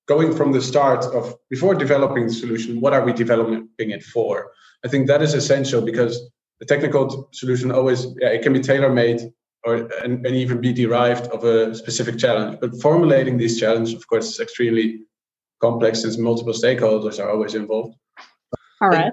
going 0.07 0.35
from 0.35 0.51
the 0.51 0.61
start 0.61 1.03
of 1.05 1.35
before 1.49 1.73
developing 1.73 2.27
the 2.27 2.33
solution, 2.33 2.79
what 2.79 2.93
are 2.93 3.03
we 3.03 3.11
developing 3.11 3.67
it 3.77 4.03
for? 4.03 4.51
I 4.85 4.87
think 4.87 5.07
that 5.07 5.23
is 5.23 5.33
essential 5.33 5.81
because 5.81 6.29
the 6.59 6.67
technical 6.67 7.29
solution 7.31 7.71
always 7.71 8.05
yeah, 8.21 8.27
it 8.27 8.43
can 8.43 8.53
be 8.53 8.59
tailor 8.59 8.93
made 8.93 9.19
or 9.65 9.75
and, 10.03 10.23
and, 10.25 10.35
even 10.35 10.61
be 10.61 10.73
derived 10.73 11.25
of 11.27 11.43
a 11.43 11.73
specific 11.73 12.19
challenge. 12.19 12.59
But 12.59 12.79
formulating 12.81 13.37
these 13.37 13.59
challenges, 13.59 13.95
of 13.95 14.05
course, 14.07 14.27
is 14.29 14.39
extremely 14.39 14.99
complex 15.59 16.01
since 16.01 16.17
multiple 16.17 16.53
stakeholders 16.53 17.17
are 17.23 17.31
always 17.31 17.55
involved. 17.55 17.95
All 18.81 18.89
right. 18.89 19.11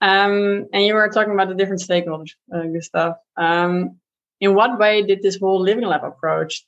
Um, 0.00 0.66
and 0.72 0.84
you 0.84 0.94
were 0.94 1.08
talking 1.08 1.34
about 1.34 1.48
the 1.48 1.54
different 1.54 1.82
stakeholders, 1.82 2.32
uh, 2.54 2.62
Gustaf. 2.62 3.16
Um, 3.36 3.98
in 4.40 4.54
what 4.54 4.78
way 4.78 5.02
did 5.02 5.22
this 5.22 5.38
whole 5.38 5.60
Living 5.60 5.84
Lab 5.84 6.04
approach 6.04 6.64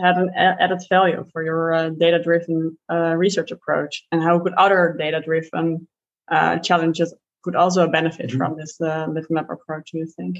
have 0.00 0.18
an 0.18 0.30
added 0.36 0.78
value 0.88 1.24
for 1.32 1.42
your 1.42 1.74
uh, 1.74 1.88
data-driven 1.88 2.78
uh, 2.90 3.14
research 3.16 3.50
approach, 3.50 4.04
and 4.12 4.22
how 4.22 4.38
could 4.38 4.52
other 4.54 4.94
data-driven 4.98 5.88
uh, 6.30 6.58
challenges 6.58 7.14
could 7.42 7.56
also 7.56 7.88
benefit 7.88 8.28
mm-hmm. 8.28 8.36
from 8.36 8.56
this 8.56 8.80
uh, 8.80 9.06
Living 9.08 9.36
Lab 9.36 9.50
approach? 9.50 9.90
Do 9.90 9.98
you 9.98 10.06
think? 10.06 10.38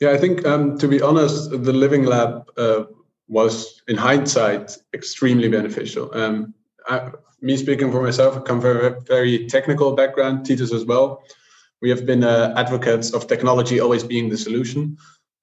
Yeah, 0.00 0.10
I 0.10 0.18
think 0.18 0.46
um, 0.46 0.78
to 0.78 0.88
be 0.88 1.02
honest, 1.02 1.50
the 1.50 1.72
Living 1.72 2.04
Lab 2.04 2.48
uh, 2.56 2.84
was, 3.28 3.82
in 3.86 3.96
hindsight, 3.96 4.78
extremely 4.94 5.48
beneficial. 5.48 6.10
Um, 6.14 6.54
I, 6.88 7.10
me 7.40 7.56
speaking 7.56 7.90
for 7.90 8.02
myself, 8.02 8.36
I 8.36 8.40
come 8.40 8.60
from 8.60 8.76
a 8.78 9.00
very 9.00 9.46
technical 9.48 9.92
background, 9.92 10.46
Titus 10.46 10.72
as 10.72 10.84
well 10.84 11.22
we 11.82 11.90
have 11.90 12.06
been 12.06 12.24
uh, 12.24 12.54
advocates 12.56 13.12
of 13.12 13.26
technology 13.26 13.80
always 13.80 14.04
being 14.04 14.28
the 14.28 14.38
solution 14.38 14.96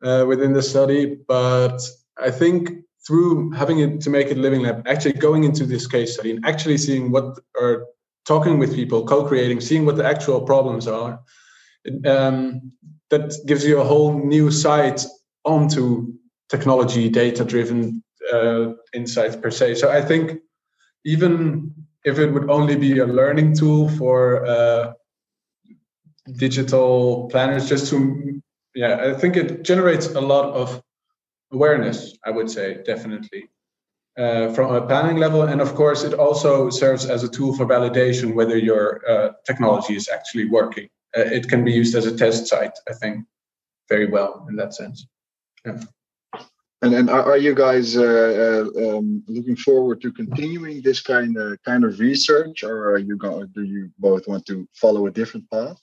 uh, 0.03 0.25
within 0.27 0.53
the 0.53 0.63
study. 0.63 1.17
But 1.27 1.79
I 2.17 2.31
think 2.31 2.71
through 3.05 3.51
having 3.51 3.79
it 3.79 4.01
to 4.01 4.09
make 4.09 4.27
it 4.27 4.37
living 4.37 4.61
lab, 4.61 4.87
actually 4.87 5.13
going 5.13 5.43
into 5.43 5.65
this 5.65 5.85
case 5.85 6.13
study 6.13 6.31
and 6.31 6.45
actually 6.45 6.77
seeing 6.77 7.11
what 7.11 7.37
or 7.59 7.87
talking 8.25 8.57
with 8.57 8.75
people, 8.75 9.05
co-creating, 9.05 9.59
seeing 9.61 9.85
what 9.85 9.97
the 9.97 10.05
actual 10.05 10.41
problems 10.41 10.87
are, 10.87 11.19
um, 12.05 12.71
that 13.09 13.33
gives 13.45 13.65
you 13.65 13.79
a 13.79 13.83
whole 13.83 14.13
new 14.13 14.51
sight 14.51 15.05
onto 15.43 16.13
technology, 16.49 17.09
data-driven 17.09 18.03
uh, 18.31 18.73
insights 18.93 19.35
per 19.35 19.49
se. 19.49 19.75
So 19.75 19.89
I 19.89 20.01
think 20.01 20.39
even 21.05 21.73
if 22.03 22.19
it 22.19 22.31
would 22.31 22.49
only 22.49 22.75
be 22.75 22.99
a 22.99 23.05
learning 23.05 23.55
tool 23.55 23.89
for 23.89 24.45
uh, 24.45 24.93
digital 26.37 27.27
planners 27.31 27.67
just 27.67 27.89
to 27.89 28.41
yeah 28.75 29.11
i 29.11 29.13
think 29.13 29.35
it 29.35 29.63
generates 29.63 30.07
a 30.07 30.21
lot 30.21 30.53
of 30.53 30.81
awareness 31.51 32.17
i 32.25 32.31
would 32.31 32.49
say 32.49 32.81
definitely 32.85 33.49
uh, 34.17 34.51
from 34.53 34.73
a 34.75 34.85
planning 34.85 35.17
level 35.17 35.43
and 35.43 35.61
of 35.61 35.73
course 35.75 36.03
it 36.03 36.13
also 36.13 36.69
serves 36.69 37.05
as 37.05 37.23
a 37.23 37.29
tool 37.29 37.55
for 37.55 37.65
validation 37.65 38.33
whether 38.33 38.57
your 38.57 39.01
uh, 39.09 39.29
technology 39.45 39.95
is 39.95 40.09
actually 40.09 40.45
working 40.45 40.87
uh, 41.17 41.21
it 41.21 41.47
can 41.47 41.63
be 41.63 41.71
used 41.71 41.95
as 41.95 42.05
a 42.05 42.15
test 42.15 42.47
site 42.47 42.77
i 42.89 42.93
think 42.93 43.25
very 43.87 44.07
well 44.07 44.45
in 44.49 44.55
that 44.55 44.73
sense 44.73 45.07
yeah. 45.65 45.79
And 46.81 46.93
and 46.93 47.09
are, 47.09 47.37
you 47.37 47.53
guys 47.53 47.97
uh, 47.97 48.63
uh, 48.77 48.97
um, 48.97 49.21
looking 49.27 49.57
forward 49.57 50.01
to 50.01 50.13
continuing 50.13 50.81
this 50.81 51.01
kind 51.01 51.35
of 51.35 51.61
kind 51.63 51.83
of 51.83 51.99
research, 51.99 52.63
or 52.63 52.91
are 52.91 52.97
you 52.97 53.17
going? 53.17 53.47
Do 53.53 53.63
you 53.63 53.91
both 53.99 54.29
want 54.29 54.45
to 54.45 54.65
follow 54.73 55.05
a 55.07 55.11
different 55.11 55.49
path? 55.51 55.77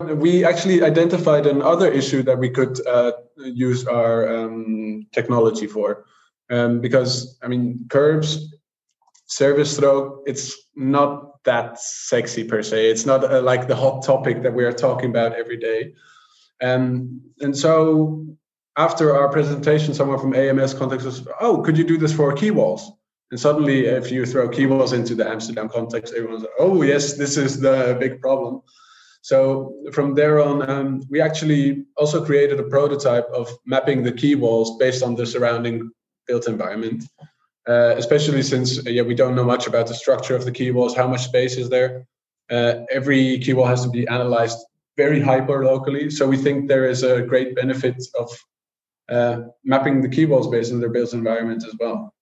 We 0.00 0.44
actually 0.44 0.82
identified 0.82 1.46
another 1.46 1.90
issue 1.90 2.22
that 2.24 2.38
we 2.38 2.50
could 2.50 2.84
uh, 2.86 3.12
use 3.36 3.86
our 3.86 4.28
um, 4.28 5.06
technology 5.12 5.66
for, 5.66 6.04
um, 6.50 6.80
because 6.80 7.38
I 7.42 7.48
mean, 7.48 7.86
curbs, 7.88 8.54
Servicestroo, 9.28 10.22
it's 10.26 10.54
not 10.76 11.42
that 11.44 11.80
sexy 11.80 12.44
per 12.44 12.62
se. 12.62 12.90
It's 12.90 13.06
not 13.06 13.24
uh, 13.24 13.42
like 13.42 13.68
the 13.68 13.76
hot 13.76 14.04
topic 14.04 14.42
that 14.42 14.54
we 14.54 14.64
are 14.64 14.72
talking 14.72 15.10
about 15.10 15.34
every 15.34 15.56
day, 15.56 15.94
and 16.60 17.20
and 17.40 17.56
so 17.56 18.26
after 18.76 19.16
our 19.16 19.28
presentation, 19.30 19.94
someone 19.94 20.18
from 20.18 20.34
AMS 20.34 20.74
context 20.74 21.06
us. 21.06 21.26
Oh, 21.40 21.62
could 21.62 21.78
you 21.78 21.84
do 21.84 21.98
this 21.98 22.12
for 22.12 22.32
quay 22.34 22.50
walls? 22.50 22.92
And 23.30 23.40
suddenly, 23.40 23.86
if 23.86 24.12
you 24.12 24.24
throw 24.26 24.48
quay 24.48 24.66
walls 24.66 24.92
into 24.92 25.14
the 25.14 25.28
Amsterdam 25.28 25.68
context, 25.68 26.14
everyone's 26.14 26.42
like, 26.42 26.58
"Oh, 26.58 26.82
yes, 26.82 27.14
this 27.14 27.36
is 27.36 27.60
the 27.60 27.96
big 27.98 28.20
problem." 28.20 28.62
So 29.26 29.74
from 29.92 30.14
there 30.14 30.38
on, 30.40 30.70
um, 30.70 31.02
we 31.10 31.20
actually 31.20 31.84
also 31.96 32.24
created 32.24 32.60
a 32.60 32.62
prototype 32.62 33.26
of 33.34 33.50
mapping 33.66 34.04
the 34.04 34.12
quay 34.12 34.36
walls 34.36 34.78
based 34.78 35.02
on 35.02 35.16
the 35.16 35.26
surrounding 35.26 35.90
built 36.28 36.46
environment. 36.46 37.02
Uh, 37.66 37.94
especially 37.96 38.40
since 38.40 38.78
uh, 38.86 38.90
yeah, 38.90 39.02
we 39.02 39.16
don't 39.16 39.34
know 39.34 39.42
much 39.42 39.66
about 39.66 39.88
the 39.88 39.94
structure 39.94 40.36
of 40.36 40.44
the 40.44 40.52
quay 40.52 40.70
walls, 40.70 40.94
how 40.94 41.08
much 41.08 41.24
space 41.24 41.56
is 41.56 41.68
there. 41.68 42.06
Uh, 42.48 42.74
every 42.92 43.40
quay 43.40 43.52
wall 43.52 43.66
has 43.66 43.82
to 43.82 43.90
be 43.90 44.06
analyzed 44.06 44.58
very 44.96 45.20
hyper 45.20 45.64
locally. 45.64 46.08
So 46.08 46.28
we 46.28 46.36
think 46.36 46.68
there 46.68 46.88
is 46.88 47.02
a 47.02 47.22
great 47.22 47.56
benefit 47.56 48.00
of 48.16 48.30
uh, 49.08 49.40
mapping 49.64 50.02
the 50.02 50.08
quay 50.08 50.26
walls 50.26 50.46
based 50.46 50.72
on 50.72 50.78
their 50.78 50.90
built 50.90 51.14
environment 51.14 51.64
as 51.66 51.74
well. 51.80 52.14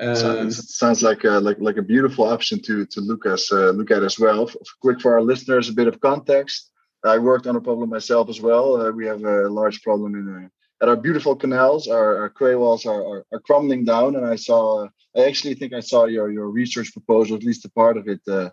Um, 0.00 0.50
sounds 0.50 1.02
like 1.02 1.24
a, 1.24 1.40
like 1.40 1.58
like 1.58 1.76
a 1.76 1.82
beautiful 1.82 2.24
option 2.24 2.60
to 2.62 2.86
to 2.86 3.00
look 3.00 3.26
as 3.26 3.50
uh, 3.50 3.70
look 3.70 3.90
at 3.90 4.04
as 4.04 4.18
well. 4.18 4.48
Quick 4.80 5.00
for 5.00 5.14
our 5.14 5.22
listeners, 5.22 5.68
a 5.68 5.72
bit 5.72 5.88
of 5.88 6.00
context. 6.00 6.70
I 7.04 7.18
worked 7.18 7.46
on 7.46 7.56
a 7.56 7.60
problem 7.60 7.90
myself 7.90 8.28
as 8.28 8.40
well. 8.40 8.80
Uh, 8.80 8.90
we 8.90 9.06
have 9.06 9.24
a 9.24 9.48
large 9.48 9.82
problem 9.82 10.14
in 10.14 10.44
uh, 10.44 10.48
at 10.82 10.88
our 10.88 10.96
beautiful 10.96 11.34
canals. 11.34 11.88
Our, 11.88 12.22
our 12.22 12.28
quay 12.28 12.54
walls 12.54 12.86
are, 12.86 13.02
are, 13.02 13.26
are 13.32 13.40
crumbling 13.40 13.84
down, 13.84 14.16
and 14.16 14.24
I 14.24 14.36
saw. 14.36 14.86
I 15.16 15.24
actually 15.24 15.54
think 15.54 15.72
I 15.72 15.80
saw 15.80 16.04
your 16.04 16.30
your 16.30 16.48
research 16.48 16.92
proposal, 16.92 17.36
at 17.36 17.42
least 17.42 17.64
a 17.64 17.70
part 17.70 17.96
of 17.96 18.06
it, 18.08 18.20
uh, 18.28 18.50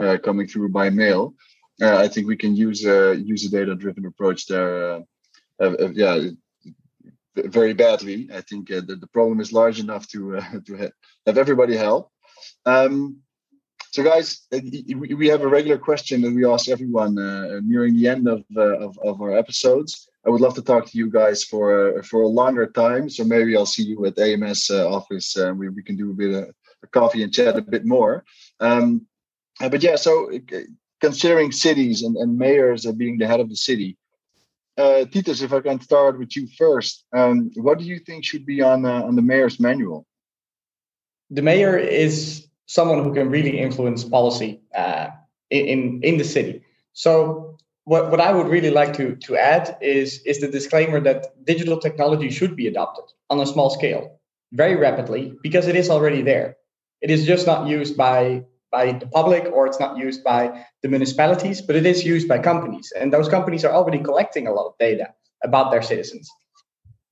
uh, 0.00 0.16
coming 0.24 0.46
through 0.46 0.70
by 0.70 0.88
mail. 0.88 1.34
Uh, 1.80 1.96
I 1.96 2.08
think 2.08 2.26
we 2.26 2.36
can 2.36 2.56
use 2.56 2.82
use 2.82 3.44
a 3.44 3.50
data 3.50 3.74
driven 3.74 4.06
approach 4.06 4.46
there. 4.46 5.02
yeah, 5.60 6.30
very 7.36 7.74
badly. 7.74 8.28
I 8.32 8.40
think 8.40 8.70
uh, 8.70 8.80
the, 8.86 8.96
the 8.96 9.06
problem 9.06 9.40
is 9.40 9.52
large 9.52 9.80
enough 9.80 10.06
to 10.08 10.38
uh, 10.38 10.60
to 10.66 10.76
ha- 10.76 10.96
have 11.26 11.38
everybody 11.38 11.76
help. 11.76 12.10
Um, 12.64 13.18
so, 13.90 14.02
guys, 14.02 14.46
uh, 14.52 14.58
we 14.96 15.28
have 15.28 15.42
a 15.42 15.48
regular 15.48 15.78
question 15.78 16.20
that 16.22 16.34
we 16.34 16.44
ask 16.44 16.68
everyone 16.68 17.18
uh, 17.18 17.60
nearing 17.64 17.94
the 17.94 18.08
end 18.08 18.28
of, 18.28 18.44
uh, 18.54 18.78
of, 18.78 18.98
of 18.98 19.22
our 19.22 19.36
episodes. 19.36 20.08
I 20.26 20.30
would 20.30 20.40
love 20.40 20.54
to 20.56 20.62
talk 20.62 20.86
to 20.86 20.98
you 20.98 21.08
guys 21.08 21.44
for 21.44 21.98
uh, 21.98 22.02
for 22.02 22.22
a 22.22 22.28
longer 22.28 22.66
time. 22.66 23.08
So 23.08 23.24
maybe 23.24 23.56
I'll 23.56 23.64
see 23.64 23.84
you 23.84 24.04
at 24.06 24.18
AMS 24.18 24.70
office. 24.70 25.36
we 25.36 25.68
we 25.68 25.82
can 25.82 25.96
do 25.96 26.10
a 26.10 26.14
bit 26.14 26.34
of 26.34 26.54
a 26.82 26.86
coffee 26.88 27.22
and 27.22 27.32
chat 27.32 27.56
a 27.56 27.62
bit 27.62 27.84
more. 27.86 28.24
Um, 28.60 29.06
but 29.58 29.82
yeah, 29.82 29.96
so 29.96 30.30
considering 31.00 31.52
cities 31.52 32.02
and, 32.02 32.16
and 32.16 32.36
mayors 32.36 32.84
being 32.92 33.18
the 33.18 33.26
head 33.26 33.40
of 33.40 33.48
the 33.48 33.56
city, 33.56 33.96
uh, 34.76 35.04
Titus, 35.06 35.42
if 35.42 35.52
I 35.52 35.60
can 35.60 35.80
start 35.80 36.18
with 36.18 36.36
you 36.36 36.46
first, 36.58 37.04
um, 37.12 37.50
what 37.56 37.78
do 37.78 37.84
you 37.84 37.98
think 37.98 38.24
should 38.24 38.44
be 38.44 38.62
on 38.62 38.84
uh, 38.84 39.02
on 39.02 39.16
the 39.16 39.22
mayor's 39.22 39.58
manual? 39.58 40.06
The 41.30 41.42
mayor 41.42 41.76
is 41.76 42.46
someone 42.66 43.02
who 43.02 43.14
can 43.14 43.30
really 43.30 43.58
influence 43.58 44.04
policy 44.04 44.60
uh, 44.74 45.08
in 45.50 46.00
in 46.02 46.18
the 46.18 46.24
city. 46.24 46.62
So 46.92 47.56
what, 47.84 48.10
what 48.10 48.20
I 48.20 48.32
would 48.32 48.48
really 48.48 48.70
like 48.70 48.92
to 48.94 49.16
to 49.16 49.36
add 49.36 49.78
is 49.80 50.20
is 50.22 50.40
the 50.40 50.48
disclaimer 50.48 51.00
that 51.00 51.44
digital 51.44 51.78
technology 51.78 52.30
should 52.30 52.56
be 52.56 52.66
adopted 52.66 53.04
on 53.30 53.40
a 53.40 53.46
small 53.46 53.70
scale 53.70 54.20
very 54.52 54.76
rapidly 54.76 55.32
because 55.42 55.68
it 55.68 55.76
is 55.76 55.88
already 55.90 56.22
there. 56.22 56.56
It 57.00 57.10
is 57.10 57.26
just 57.26 57.46
not 57.46 57.68
used 57.68 57.96
by 57.96 58.44
by 58.70 58.92
the 58.92 59.06
public 59.06 59.44
or 59.52 59.66
it's 59.66 59.80
not 59.80 59.96
used 59.96 60.24
by 60.24 60.64
the 60.82 60.88
municipalities, 60.88 61.60
but 61.60 61.76
it 61.76 61.86
is 61.86 62.04
used 62.04 62.28
by 62.28 62.38
companies. 62.38 62.92
And 62.98 63.12
those 63.12 63.28
companies 63.28 63.64
are 63.64 63.72
already 63.72 63.98
collecting 63.98 64.46
a 64.46 64.52
lot 64.52 64.66
of 64.66 64.74
data 64.78 65.08
about 65.42 65.70
their 65.70 65.82
citizens. 65.82 66.30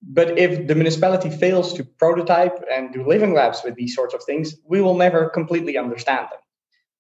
But 0.02 0.38
if 0.38 0.66
the 0.66 0.74
municipality 0.74 1.30
fails 1.30 1.72
to 1.74 1.84
prototype 1.84 2.62
and 2.70 2.92
do 2.92 3.06
living 3.06 3.32
labs 3.32 3.62
with 3.64 3.74
these 3.74 3.94
sorts 3.94 4.14
of 4.14 4.22
things, 4.24 4.54
we 4.64 4.80
will 4.80 4.96
never 4.96 5.30
completely 5.30 5.78
understand 5.78 6.26
them. 6.30 6.40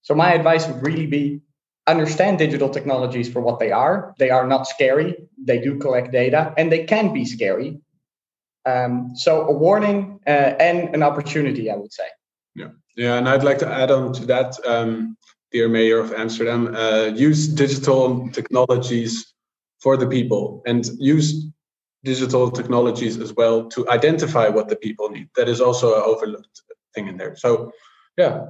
So, 0.02 0.14
my 0.14 0.32
advice 0.32 0.66
would 0.66 0.82
really 0.82 1.06
be 1.06 1.40
understand 1.86 2.38
digital 2.38 2.70
technologies 2.70 3.30
for 3.30 3.40
what 3.40 3.58
they 3.58 3.72
are. 3.72 4.14
They 4.18 4.30
are 4.30 4.46
not 4.46 4.66
scary, 4.66 5.16
they 5.36 5.58
do 5.60 5.78
collect 5.78 6.12
data, 6.12 6.54
and 6.56 6.72
they 6.72 6.84
can 6.84 7.12
be 7.12 7.26
scary. 7.26 7.80
Um, 8.64 9.12
so, 9.14 9.46
a 9.48 9.52
warning 9.52 10.20
uh, 10.26 10.30
and 10.30 10.94
an 10.94 11.02
opportunity, 11.02 11.70
I 11.70 11.76
would 11.76 11.92
say. 11.92 12.06
Yeah. 12.96 13.16
And 13.16 13.28
I'd 13.28 13.44
like 13.44 13.58
to 13.58 13.68
add 13.68 13.90
on 13.90 14.12
to 14.14 14.26
that, 14.26 14.54
um, 14.66 15.16
dear 15.50 15.68
Mayor 15.68 15.98
of 15.98 16.12
Amsterdam, 16.12 16.74
uh, 16.74 17.10
use 17.14 17.48
digital 17.48 18.28
technologies 18.30 19.34
for 19.80 19.96
the 19.96 20.06
people 20.06 20.62
and 20.66 20.84
use 20.98 21.46
digital 22.04 22.50
technologies 22.50 23.18
as 23.18 23.32
well 23.34 23.66
to 23.68 23.88
identify 23.88 24.48
what 24.48 24.68
the 24.68 24.76
people 24.76 25.08
need. 25.08 25.28
That 25.36 25.48
is 25.48 25.60
also 25.60 25.96
an 25.96 26.02
overlooked 26.04 26.62
thing 26.94 27.08
in 27.08 27.16
there. 27.16 27.34
So, 27.36 27.72
yeah. 28.16 28.46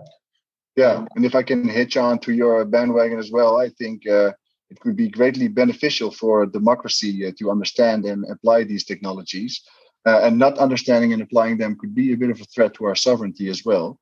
Yeah, 0.76 1.04
and 1.14 1.24
if 1.24 1.34
I 1.34 1.42
can 1.42 1.68
hitch 1.68 1.96
on 1.96 2.18
to 2.20 2.32
your 2.32 2.64
bandwagon 2.64 3.18
as 3.18 3.30
well, 3.30 3.60
I 3.60 3.68
think 3.68 4.06
uh, 4.08 4.32
it 4.70 4.80
could 4.80 4.96
be 4.96 5.08
greatly 5.08 5.46
beneficial 5.46 6.10
for 6.10 6.46
democracy 6.46 7.26
uh, 7.26 7.32
to 7.38 7.50
understand 7.50 8.04
and 8.04 8.24
apply 8.28 8.64
these 8.64 8.84
technologies. 8.84 9.62
Uh, 10.06 10.20
and 10.24 10.38
not 10.38 10.58
understanding 10.58 11.12
and 11.12 11.22
applying 11.22 11.56
them 11.56 11.76
could 11.78 11.94
be 11.94 12.12
a 12.12 12.16
bit 12.16 12.28
of 12.28 12.40
a 12.40 12.44
threat 12.44 12.74
to 12.74 12.84
our 12.84 12.94
sovereignty 12.94 13.48
as 13.48 13.64
well 13.64 13.98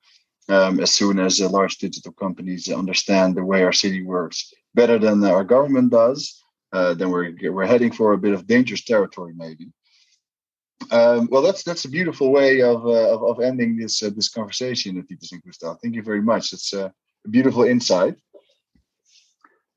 um, 0.48 0.80
as 0.80 0.92
soon 0.92 1.18
as 1.18 1.40
uh, 1.40 1.48
large 1.48 1.78
digital 1.78 2.12
companies 2.12 2.70
understand 2.70 3.34
the 3.34 3.44
way 3.44 3.62
our 3.62 3.72
city 3.72 4.02
works 4.02 4.52
better 4.74 4.98
than 4.98 5.24
our 5.24 5.44
government 5.44 5.90
does, 5.90 6.42
uh, 6.72 6.94
then 6.94 7.10
we're 7.10 7.34
we're 7.52 7.66
heading 7.66 7.92
for 7.92 8.12
a 8.12 8.18
bit 8.18 8.32
of 8.32 8.46
dangerous 8.46 8.84
territory, 8.84 9.34
maybe. 9.36 9.72
Um, 10.90 11.28
well, 11.30 11.42
that's 11.42 11.62
that's 11.62 11.84
a 11.84 11.90
beautiful 11.90 12.32
way 12.32 12.62
of 12.62 12.84
uh, 12.84 13.14
of, 13.14 13.22
of, 13.22 13.40
ending 13.40 13.76
this 13.76 14.02
uh, 14.02 14.10
this 14.14 14.28
conversation, 14.28 14.94
Titus 15.06 15.32
and 15.32 15.42
Gustaf. 15.44 15.78
Thank 15.80 15.94
you 15.94 16.02
very 16.02 16.22
much. 16.22 16.52
It's 16.52 16.72
a 16.72 16.92
beautiful 17.30 17.64
insight. 17.64 18.16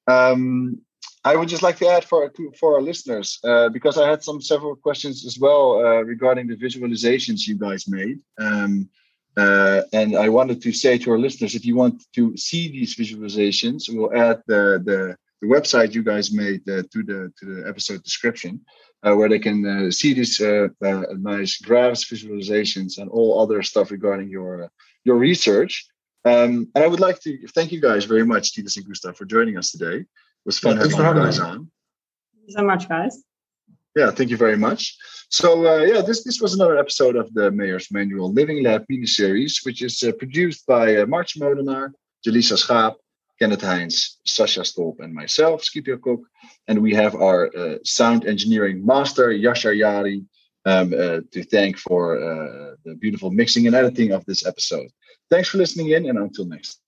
Um, 0.07 0.81
I 1.23 1.35
would 1.35 1.49
just 1.49 1.63
like 1.63 1.77
to 1.77 1.87
add 1.87 2.05
for 2.05 2.31
for 2.59 2.75
our 2.75 2.81
listeners 2.81 3.39
uh, 3.43 3.69
because 3.69 3.97
I 3.97 4.09
had 4.09 4.23
some 4.23 4.41
several 4.41 4.75
questions 4.75 5.25
as 5.25 5.37
well 5.39 5.77
uh, 5.85 6.01
regarding 6.03 6.47
the 6.47 6.55
visualizations 6.55 7.47
you 7.47 7.55
guys 7.57 7.87
made. 7.87 8.19
Um, 8.39 8.89
uh, 9.37 9.81
and 9.91 10.15
I 10.15 10.29
wanted 10.29 10.61
to 10.61 10.71
say 10.71 10.97
to 10.97 11.11
our 11.11 11.19
listeners, 11.19 11.55
if 11.55 11.65
you 11.65 11.75
want 11.75 12.03
to 12.13 12.37
see 12.37 12.71
these 12.71 12.95
visualizations, 12.95 13.83
we'll 13.89 14.15
add 14.15 14.41
the, 14.47 14.81
the, 14.83 15.17
the 15.41 15.47
website 15.47 15.93
you 15.93 16.03
guys 16.03 16.31
made 16.31 16.61
uh, 16.69 16.83
to 16.93 17.03
the 17.03 17.33
to 17.39 17.45
the 17.45 17.67
episode 17.67 18.01
description, 18.03 18.61
uh, 19.03 19.13
where 19.13 19.27
they 19.27 19.39
can 19.39 19.65
uh, 19.65 19.91
see 19.91 20.13
these 20.13 20.39
uh, 20.39 20.69
uh, 20.83 21.03
nice 21.17 21.57
graphs, 21.57 22.05
visualizations, 22.05 22.97
and 22.97 23.09
all 23.09 23.41
other 23.41 23.61
stuff 23.61 23.91
regarding 23.91 24.29
your 24.29 24.69
your 25.03 25.17
research. 25.17 25.85
Um, 26.23 26.71
and 26.73 26.83
I 26.83 26.87
would 26.87 27.01
like 27.01 27.19
to 27.21 27.37
thank 27.49 27.71
you 27.71 27.81
guys 27.81 28.05
very 28.05 28.25
much, 28.25 28.55
Titus 28.55 28.77
and 28.77 28.85
Gustaf, 28.85 29.15
for 29.17 29.25
joining 29.25 29.57
us 29.57 29.71
today. 29.71 29.97
It 29.97 30.45
was 30.45 30.59
fun 30.59 30.77
yeah, 30.77 30.83
having 30.83 30.97
you 30.97 31.23
guys 31.23 31.39
on. 31.39 31.69
Thank 32.33 32.47
you 32.47 32.53
so 32.57 32.63
much, 32.63 32.87
guys. 32.89 33.23
Yeah, 33.95 34.11
thank 34.11 34.29
you 34.29 34.37
very 34.37 34.57
much. 34.57 34.97
So 35.29 35.65
uh, 35.67 35.83
yeah, 35.85 36.01
this 36.01 36.23
this 36.23 36.41
was 36.41 36.53
another 36.53 36.77
episode 36.77 37.15
of 37.15 37.33
the 37.33 37.49
Mayor's 37.51 37.91
Manual 37.91 38.31
Living 38.31 38.63
Lab 38.63 38.83
mini 38.89 39.05
series, 39.05 39.61
which 39.63 39.81
is 39.81 40.03
uh, 40.03 40.11
produced 40.13 40.65
by 40.67 40.97
uh, 40.97 41.05
Maartje 41.05 41.37
Molenaar, 41.39 41.91
Jelisa 42.25 42.57
Schaap, 42.57 42.95
Kenneth 43.39 43.61
Heinz, 43.61 44.19
Sasha 44.25 44.61
Stolp, 44.61 44.99
and 44.99 45.13
myself, 45.13 45.63
Scipio 45.63 45.97
Cook. 45.97 46.21
And 46.67 46.81
we 46.81 46.93
have 46.93 47.15
our 47.15 47.49
uh, 47.55 47.77
sound 47.83 48.25
engineering 48.25 48.85
master, 48.85 49.29
Yashar 49.29 49.75
Yari, 49.75 50.25
um, 50.65 50.93
uh, 50.93 51.21
to 51.31 51.43
thank 51.43 51.77
for 51.77 52.17
uh, 52.17 52.75
the 52.83 52.95
beautiful 52.95 53.31
mixing 53.31 53.65
and 53.67 53.75
editing 53.75 54.11
of 54.11 54.25
this 54.25 54.45
episode. 54.45 54.87
Thanks 55.29 55.49
for 55.49 55.57
listening 55.57 55.89
in, 55.91 56.09
and 56.09 56.17
until 56.17 56.45
next. 56.45 56.84